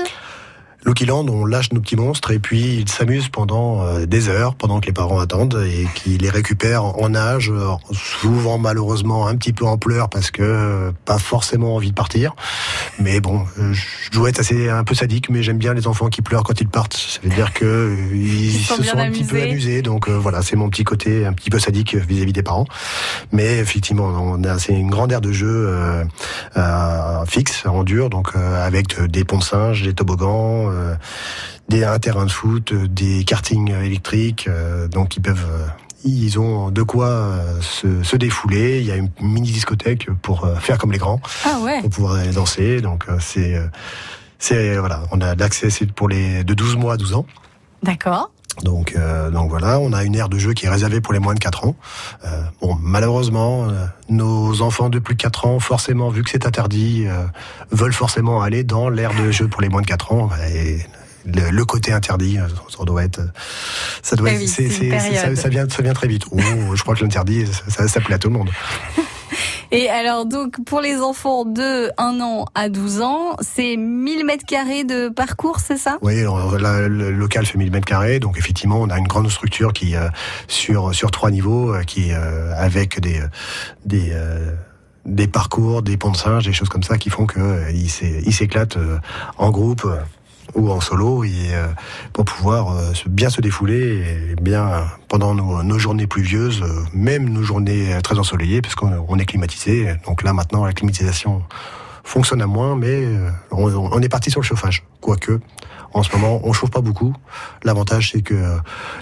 Lucky 0.85 1.05
Land, 1.07 1.27
on 1.29 1.45
lâche 1.45 1.73
nos 1.73 1.81
petits 1.81 1.97
monstres 1.97 2.31
et 2.31 2.38
puis 2.38 2.77
ils 2.81 2.88
s'amusent 2.88 3.29
pendant 3.29 3.83
euh, 3.85 4.07
des 4.07 4.29
heures, 4.29 4.55
pendant 4.55 4.81
que 4.81 4.87
les 4.87 4.93
parents 4.93 5.21
attendent 5.21 5.62
et 5.66 5.87
qui 5.95 6.16
les 6.19 6.31
récupèrent 6.31 6.85
en 6.85 7.14
euh, 7.14 7.38
souvent 7.93 8.59
malheureusement 8.59 9.27
un 9.27 9.37
petit 9.37 9.53
peu 9.53 9.66
en 9.66 9.77
pleurs 9.79 10.09
parce 10.09 10.31
que 10.31 10.43
euh, 10.43 10.90
pas 11.05 11.19
forcément 11.19 11.75
envie 11.77 11.90
de 11.90 11.95
partir. 11.95 12.35
Mais 12.99 13.21
bon, 13.21 13.45
euh, 13.59 13.73
je 13.73 14.11
dois 14.11 14.29
être 14.31 14.40
assez 14.40 14.69
un 14.71 14.85
peu 14.85 14.95
sadique, 14.95 15.29
mais 15.29 15.43
j'aime 15.43 15.59
bien 15.59 15.75
les 15.75 15.87
enfants 15.87 16.09
qui 16.09 16.23
pleurent 16.23 16.45
quand 16.45 16.61
ils 16.61 16.69
partent. 16.69 16.95
Ça 16.95 17.21
veut 17.23 17.35
dire 17.35 17.53
que 17.53 17.95
ils, 18.12 18.57
Ils 18.57 18.61
sont 18.64 18.77
se 18.77 18.83
sont 18.85 18.99
un 18.99 19.11
petit 19.11 19.25
peu 19.25 19.40
amusés. 19.43 19.83
Donc 19.83 20.09
euh, 20.09 20.16
voilà, 20.19 20.43
c'est 20.43 20.57
mon 20.57 20.69
petit 20.71 20.85
côté 20.85 21.27
un 21.27 21.33
petit 21.33 21.51
peu 21.51 21.59
sadique 21.59 21.95
vis-à-vis 21.95 22.33
des 22.33 22.43
parents. 22.43 22.66
Mais 23.33 23.59
effectivement, 23.59 24.05
on 24.07 24.43
a 24.45 24.59
c'est 24.59 24.73
une 24.73 24.90
grande 24.90 25.12
aire 25.12 25.21
de 25.21 25.33
jeu 25.33 25.47
euh, 25.69 26.05
euh, 26.57 27.25
fixe, 27.27 27.66
en 27.66 27.85
dur, 27.85 28.09
donc 28.11 28.31
euh, 28.37 28.66
avec 28.66 28.99
de- 28.99 29.07
des 29.07 29.25
ponts 29.25 29.38
de 29.38 29.45
singes, 29.45 29.83
des 29.83 29.93
toboggans, 29.95 30.69
euh, 30.70 30.94
des 31.68 31.85
un 31.85 31.98
terrain 31.98 32.24
de 32.24 32.30
foot, 32.30 32.72
euh, 32.72 32.88
des 32.88 33.24
kartings 33.24 33.72
électriques, 33.72 34.46
euh, 34.48 34.88
donc 34.88 35.16
ils 35.16 35.22
peuvent. 35.22 35.46
ils 36.04 36.38
ont 36.38 36.70
de 36.70 36.83
quoi 36.83 37.35
se, 37.61 38.02
se 38.02 38.16
défouler. 38.16 38.80
Il 38.80 38.87
y 38.87 38.92
a 38.92 38.96
une 38.96 39.11
mini 39.20 39.50
discothèque 39.50 40.11
pour 40.22 40.48
faire 40.61 40.78
comme 40.78 40.92
les 40.92 40.98
grands, 40.98 41.20
Ah 41.44 41.59
ouais 41.61 41.80
pour 41.80 41.90
pouvoir 41.90 42.14
aller 42.14 42.33
danser. 42.33 42.80
Donc 42.80 43.04
c'est 43.20 43.61
c'est 44.38 44.78
voilà, 44.78 45.02
on 45.12 45.20
a 45.20 45.35
l'accès 45.35 45.70
c'est 45.70 45.90
pour 45.92 46.09
les 46.09 46.42
de 46.44 46.54
12 46.54 46.76
mois 46.76 46.94
à 46.94 46.96
12 46.96 47.14
ans. 47.14 47.26
D'accord. 47.83 48.30
Donc, 48.63 48.95
euh, 48.97 49.31
donc 49.31 49.49
voilà, 49.49 49.79
on 49.79 49.93
a 49.93 50.05
une 50.05 50.15
aire 50.17 50.29
de 50.29 50.39
jeu 50.39 50.53
qui 50.53 50.67
est 50.67 50.69
réservée 50.69 51.01
pour 51.01 51.13
les 51.13 51.19
moins 51.19 51.35
de 51.35 51.39
4 51.39 51.67
ans. 51.67 51.77
Euh, 52.25 52.43
bon, 52.61 52.77
malheureusement, 52.81 53.69
euh, 53.69 53.87
nos 54.09 54.61
enfants 54.61 54.91
de 54.91 54.99
plus 54.99 55.15
de 55.15 55.23
4 55.23 55.47
ans, 55.47 55.61
forcément, 55.61 56.11
vu 56.11 56.23
que 56.23 56.31
c'est 56.31 56.47
interdit, 56.47 57.05
euh, 57.07 57.25
veulent 57.71 57.93
forcément 57.93 58.43
aller 58.43 58.65
dans 58.65 58.89
l'aire 58.89 59.15
de 59.15 59.31
jeu 59.31 59.49
pour 59.49 59.63
les 59.63 59.69
moins 59.69 59.83
de 59.83 59.87
4 59.87 60.13
ans. 60.13 60.31
Et 60.53 60.79
le, 61.25 61.51
le 61.51 61.65
côté 61.65 61.93
interdit, 61.93 62.39
euh, 62.39 62.49
ça 62.77 62.85
doit 62.85 63.05
être, 63.05 63.21
ça 64.03 64.17
doit 64.17 64.31
Eh 64.31 64.35
être, 64.35 64.41
oui, 64.41 65.17
ça, 65.17 65.37
ça 65.37 65.49
vient, 65.49 65.69
ça 65.69 65.83
vient 65.83 65.95
très 65.95 66.09
vite. 66.09 66.25
Oh, 66.31 66.39
je 66.75 66.83
crois 66.83 66.95
que 66.95 67.03
l'interdit, 67.03 67.47
ça, 67.47 67.71
ça, 67.71 67.89
ça 67.89 68.01
plaît 68.01 68.17
à 68.17 68.19
tout 68.19 68.29
le 68.29 68.35
monde. 68.35 68.51
Et 69.72 69.88
alors 69.88 70.26
donc 70.26 70.64
pour 70.64 70.80
les 70.80 71.00
enfants 71.00 71.44
de 71.44 71.90
1 71.96 72.20
an 72.20 72.44
à 72.54 72.68
12 72.68 73.02
ans, 73.02 73.37
c'est 73.40 73.76
1000 73.76 74.24
mètres 74.26 74.44
carrés 74.44 74.85
de 74.85 75.09
parcours, 75.09 75.61
c'est 75.61 75.76
ça? 75.76 75.98
Oui, 76.02 76.22
là, 76.59 76.88
le 76.88 77.11
local 77.12 77.46
fait 77.46 77.56
1000 77.59 77.70
mètres 77.70 77.87
carrés, 77.87 78.18
donc 78.18 78.37
effectivement, 78.37 78.78
on 78.80 78.90
a 78.90 78.98
une 78.98 79.06
grande 79.06 79.30
structure 79.30 79.72
qui 79.72 79.94
euh, 79.94 80.09
sur 80.48 80.94
sur 80.94 81.11
trois 81.11 81.30
niveaux, 81.30 81.72
euh, 81.74 81.83
qui 81.83 82.12
euh, 82.12 82.52
avec 82.56 83.00
des 83.00 83.20
des 83.85 84.11
euh, 84.12 84.50
des 85.06 85.28
parcours, 85.28 85.83
des 85.83 85.96
ponts 85.96 86.11
de 86.11 86.16
singes, 86.16 86.44
des 86.44 86.52
choses 86.52 86.68
comme 86.68 86.83
ça 86.83 86.98
qui 86.98 87.09
font 87.09 87.26
que 87.26 87.40
euh, 87.40 87.70
ils 87.72 87.88
s'é- 87.90 88.22
ils 88.26 88.35
s'éclatent 88.35 88.76
euh, 88.76 88.98
en 89.38 89.50
groupe. 89.50 89.85
euh, 89.85 89.96
ou 90.55 90.71
en 90.71 90.81
solo 90.81 91.25
et 91.25 91.53
euh, 91.53 91.67
pour 92.13 92.25
pouvoir 92.25 92.73
euh, 92.73 92.93
bien 93.07 93.31
se 93.31 93.41
défouler 93.41 94.33
et 94.33 94.35
bien 94.37 94.85
pendant 95.09 95.35
nos, 95.35 95.79
journées 95.79 96.07
pluvieuses, 96.07 96.63
euh, 96.63 96.83
même 96.93 97.29
nos 97.29 97.43
journées 97.43 97.99
très 98.03 98.19
ensoleillées, 98.19 98.63
parce 98.63 98.75
qu'on 98.75 99.05
on 99.09 99.19
est 99.19 99.27
climatisé. 99.27 99.95
Donc 100.07 100.23
là 100.23 100.33
maintenant, 100.33 100.65
la 100.65 100.73
climatisation 100.73 101.43
fonctionne 102.05 102.43
à 102.43 102.47
moins, 102.47 102.77
mais 102.77 103.07
on, 103.51 104.01
est 104.01 104.09
parti 104.09 104.31
sur 104.31 104.41
le 104.41 104.47
chauffage, 104.47 104.83
quoique. 105.01 105.39
En 105.93 106.03
ce 106.03 106.13
moment, 106.13 106.41
on 106.45 106.53
chauffe 106.53 106.71
pas 106.71 106.81
beaucoup. 106.81 107.15
L'avantage, 107.63 108.13
c'est 108.13 108.23
que 108.23 108.35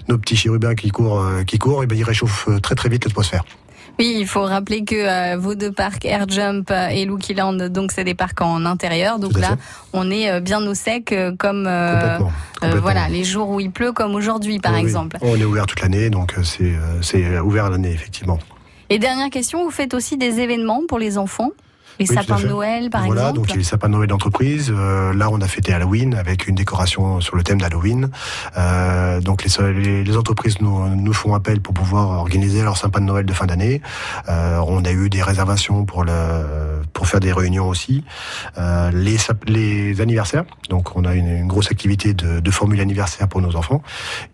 nos 0.09 0.19
petits 0.19 0.37
chérubins 0.37 0.75
qui 0.75 0.91
courent, 0.91 1.25
qui 1.47 1.59
courent, 1.59 1.83
eh 1.83 1.87
ben, 1.87 1.97
ils 1.97 2.05
réchauffent 2.05 2.49
très 2.61 2.75
très 2.75 2.89
vite 2.89 3.05
l'atmosphère. 3.05 3.45
Oui, 3.99 4.17
il 4.21 4.27
faut 4.29 4.43
rappeler 4.43 4.85
que 4.85 4.95
euh, 4.95 5.37
vos 5.37 5.55
deux 5.57 5.73
parcs 5.73 6.05
Air 6.05 6.29
Jump 6.29 6.71
euh, 6.71 6.87
et 6.89 7.05
Lucky 7.05 7.35
Land, 7.35 7.69
donc 7.69 7.91
c'est 7.91 8.05
des 8.05 8.15
parcs 8.15 8.41
en 8.41 8.65
intérieur. 8.65 9.19
Donc 9.19 9.37
là, 9.39 9.51
fait. 9.51 9.57
on 9.93 10.09
est 10.11 10.31
euh, 10.31 10.41
bien 10.41 10.65
au 10.65 10.75
sec, 10.75 11.11
euh, 11.11 11.33
comme 11.37 11.65
Complètement. 11.65 12.33
Complètement. 12.61 12.81
voilà 12.81 13.09
les 13.09 13.25
jours 13.25 13.49
où 13.51 13.59
il 13.61 13.73
pleut, 13.73 13.91
comme 13.93 14.15
aujourd'hui 14.15 14.61
par 14.61 14.73
Oui, 14.73 14.79
oui. 14.79 14.85
exemple. 14.85 15.17
On 15.21 15.35
est 15.37 15.45
ouvert 15.45 15.67
toute 15.67 15.81
l'année, 15.81 16.11
donc 16.11 16.35
c'est 16.45 16.63
euh, 16.63 17.03
c'est 17.03 17.41
ouvert 17.41 17.65
à 17.67 17.71
l'année, 17.71 17.91
effectivement. 17.91 18.39
Et 18.89 18.99
dernière 19.01 19.31
question, 19.31 19.65
vous 19.65 19.71
faites 19.73 19.95
aussi 19.95 20.17
des 20.17 20.39
événements 20.41 20.83
pour 20.89 20.99
les 21.01 21.19
enfants, 21.19 21.51
les 21.99 22.09
Oui, 22.09 22.15
sapins 22.15 22.41
de. 22.41 22.49
Noël 22.49 22.91
par 22.91 23.05
voilà, 23.05 23.23
exemple. 23.23 23.37
donc 23.37 23.47
il 23.49 23.51
y 23.51 23.55
a 23.55 23.57
les 23.59 23.65
sapins 23.65 23.89
de 23.89 23.95
Noël 23.95 24.09
d'entreprise. 24.09 24.73
Euh, 24.75 25.13
là, 25.13 25.29
on 25.31 25.41
a 25.41 25.49
fêté 25.49 25.73
Halloween 25.73 26.15
avec 26.15 26.47
une 26.47 26.55
décoration 26.55 27.21
sur 27.21 27.37
le 27.37 27.43
thème 27.43 27.61
d'Halloween. 27.61 28.11
Euh, 28.57 29.21
donc 29.21 29.45
les, 29.45 29.73
les, 29.73 30.05
les 30.05 30.17
entreprises 30.17 30.61
nous, 30.61 30.89
nous 30.95 31.13
font 31.13 31.35
appel 31.35 31.61
pour 31.61 31.75
pouvoir 31.75 32.11
organiser 32.21 32.63
leur 32.63 32.77
sapin 32.77 33.01
de 33.01 33.07
Noël 33.07 33.27
de 33.27 33.33
fin 33.33 33.47
d'année. 33.47 33.83
Euh, 34.29 34.61
on 34.67 34.85
a 34.85 34.93
eu 34.93 35.09
des 35.11 35.23
réservations 35.23 35.85
pour 35.85 36.05
le 36.05 36.83
pour 36.93 37.07
faire 37.07 37.21
des 37.21 37.33
réunions 37.33 37.69
aussi. 37.69 38.05
Euh, 38.57 38.91
les, 38.93 39.17
les 39.47 40.01
anniversaires. 40.01 40.45
Donc 40.69 40.97
on 40.97 41.05
a 41.05 41.15
une, 41.15 41.29
une 41.29 41.47
grosse 41.47 41.71
activité 41.71 42.15
de, 42.15 42.41
de 42.41 42.51
formule 42.51 42.81
anniversaire 42.81 43.29
pour 43.29 43.41
nos 43.41 43.57
enfants 43.57 43.83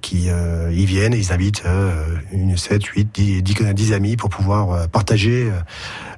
qui 0.01 0.29
euh, 0.29 0.71
ils 0.73 0.87
viennent 0.87 1.15
et 1.15 1.19
ils 1.19 1.33
invitent 1.33 1.63
euh, 1.67 1.93
une 2.33 2.57
7, 2.57 2.85
8, 2.85 3.09
10, 3.15 3.43
10, 3.43 3.55
10 3.75 3.93
amis 3.93 4.17
pour 4.17 4.31
pouvoir 4.31 4.89
partager 4.89 5.51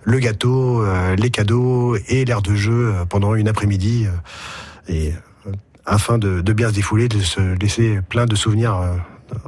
le 0.06 0.18
gâteau, 0.20 0.82
euh, 0.82 1.16
les 1.16 1.30
cadeaux 1.30 1.96
et 2.08 2.24
l'air 2.24 2.40
de 2.40 2.54
jeu 2.54 2.94
euh, 2.94 3.04
pendant 3.04 3.34
une 3.34 3.48
après-midi. 3.48 4.06
euh, 4.06 4.92
et 4.92 5.12
euh, 5.46 5.52
afin 5.84 6.16
de, 6.16 6.40
de 6.40 6.52
bien 6.52 6.68
se 6.68 6.74
défouler, 6.74 7.08
de 7.08 7.18
se 7.18 7.40
laisser 7.58 8.00
plein 8.08 8.24
de 8.24 8.36
souvenirs 8.36 8.76
euh, 8.76 8.96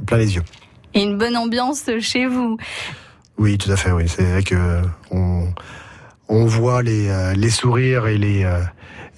plein 0.05 0.17
les 0.17 0.35
yeux. 0.35 0.43
Et 0.93 1.01
une 1.01 1.17
bonne 1.17 1.37
ambiance 1.37 1.89
chez 2.01 2.25
vous. 2.25 2.57
Oui, 3.37 3.57
tout 3.57 3.71
à 3.71 3.77
fait. 3.77 3.91
Oui, 3.93 4.03
c'est 4.09 4.23
vrai 4.23 4.43
que 4.43 4.55
euh, 4.55 4.81
on, 5.11 5.47
on 6.29 6.45
voit 6.45 6.81
les, 6.83 7.09
euh, 7.09 7.33
les 7.33 7.49
sourires 7.49 8.07
et 8.07 8.17
les 8.17 8.43
euh, 8.45 8.59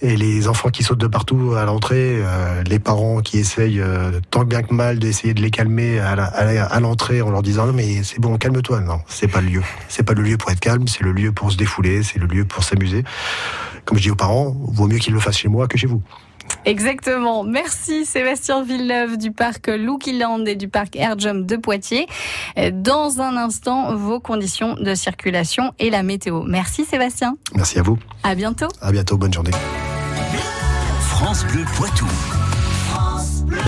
et 0.03 0.15
les 0.17 0.47
enfants 0.47 0.69
qui 0.69 0.81
sautent 0.81 0.97
de 0.97 1.05
partout 1.05 1.53
à 1.55 1.63
l'entrée, 1.65 2.15
euh, 2.23 2.63
les 2.63 2.79
parents 2.79 3.19
qui 3.21 3.37
essayent 3.37 3.79
euh, 3.79 4.19
tant 4.31 4.45
bien 4.45 4.63
que 4.63 4.73
mal 4.73 4.97
d'essayer 4.97 5.35
de 5.35 5.41
les 5.41 5.51
calmer 5.51 5.99
à 5.99 6.15
la- 6.15 6.23
à 6.65 6.79
l'entrée 6.79 7.21
en 7.21 7.29
leur 7.29 7.43
disant 7.43 7.67
non 7.67 7.73
mais 7.73 8.01
c'est 8.01 8.19
bon 8.19 8.35
calme-toi. 8.37 8.79
Non 8.81 9.01
c'est 9.07 9.27
pas 9.27 9.41
le 9.41 9.47
lieu. 9.49 9.61
C'est 9.89 10.01
pas 10.03 10.13
le 10.13 10.23
lieu 10.23 10.37
pour 10.37 10.49
être 10.49 10.59
calme 10.59 10.87
c'est 10.87 11.03
le 11.03 11.11
lieu 11.11 11.31
pour 11.31 11.51
se 11.51 11.57
défouler 11.57 12.01
c'est 12.01 12.17
le 12.17 12.25
lieu 12.25 12.45
pour 12.45 12.63
s'amuser. 12.63 13.03
Comme 13.85 13.97
je 13.99 14.03
dis 14.03 14.09
aux 14.11 14.15
parents 14.15 14.55
vaut 14.69 14.87
mieux 14.87 14.97
qu'ils 14.97 15.13
le 15.13 15.19
fassent 15.19 15.37
chez 15.37 15.49
moi 15.49 15.67
que 15.67 15.77
chez 15.77 15.87
vous 15.87 16.01
Exactement. 16.65 17.43
Merci 17.43 18.05
Sébastien 18.05 18.63
Villeneuve 18.63 19.17
du 19.17 19.31
parc 19.31 19.67
Lucky 19.67 20.17
Land 20.17 20.45
et 20.45 20.55
du 20.55 20.67
parc 20.69 20.95
Air 20.95 21.17
Jump 21.17 21.45
de 21.47 21.55
Poitiers. 21.55 22.07
Euh, 22.57 22.71
Dans 22.73 23.19
un 23.21 23.35
instant, 23.37 23.95
vos 23.95 24.19
conditions 24.19 24.75
de 24.75 24.93
circulation 24.95 25.73
et 25.79 25.89
la 25.89 26.03
météo. 26.03 26.43
Merci 26.45 26.85
Sébastien. 26.85 27.35
merci 27.55 27.79
à 27.79 27.81
vous 27.81 27.97
À 28.23 28.35
bientôt. 28.35 28.67
à 28.81 28.91
bientôt 28.91 29.17
bonne 29.17 29.33
journée 29.33 29.51
France 30.99 31.45
Bleu 31.45 31.63
Poitou. 31.75 32.07